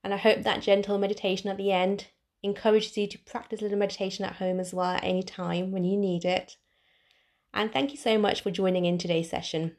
And 0.02 0.12
I 0.12 0.16
hope 0.16 0.42
that 0.42 0.62
gentle 0.62 0.98
meditation 0.98 1.50
at 1.50 1.56
the 1.56 1.72
end 1.72 2.06
encourages 2.42 2.96
you 2.96 3.06
to 3.06 3.18
practice 3.18 3.60
a 3.60 3.64
little 3.64 3.78
meditation 3.78 4.24
at 4.24 4.36
home 4.36 4.58
as 4.58 4.72
well 4.72 4.90
at 4.90 5.04
any 5.04 5.22
time 5.22 5.70
when 5.70 5.84
you 5.84 5.96
need 5.96 6.24
it. 6.24 6.56
And 7.52 7.72
thank 7.72 7.90
you 7.90 7.98
so 7.98 8.18
much 8.18 8.42
for 8.42 8.50
joining 8.50 8.86
in 8.86 8.98
today's 8.98 9.28
session. 9.28 9.76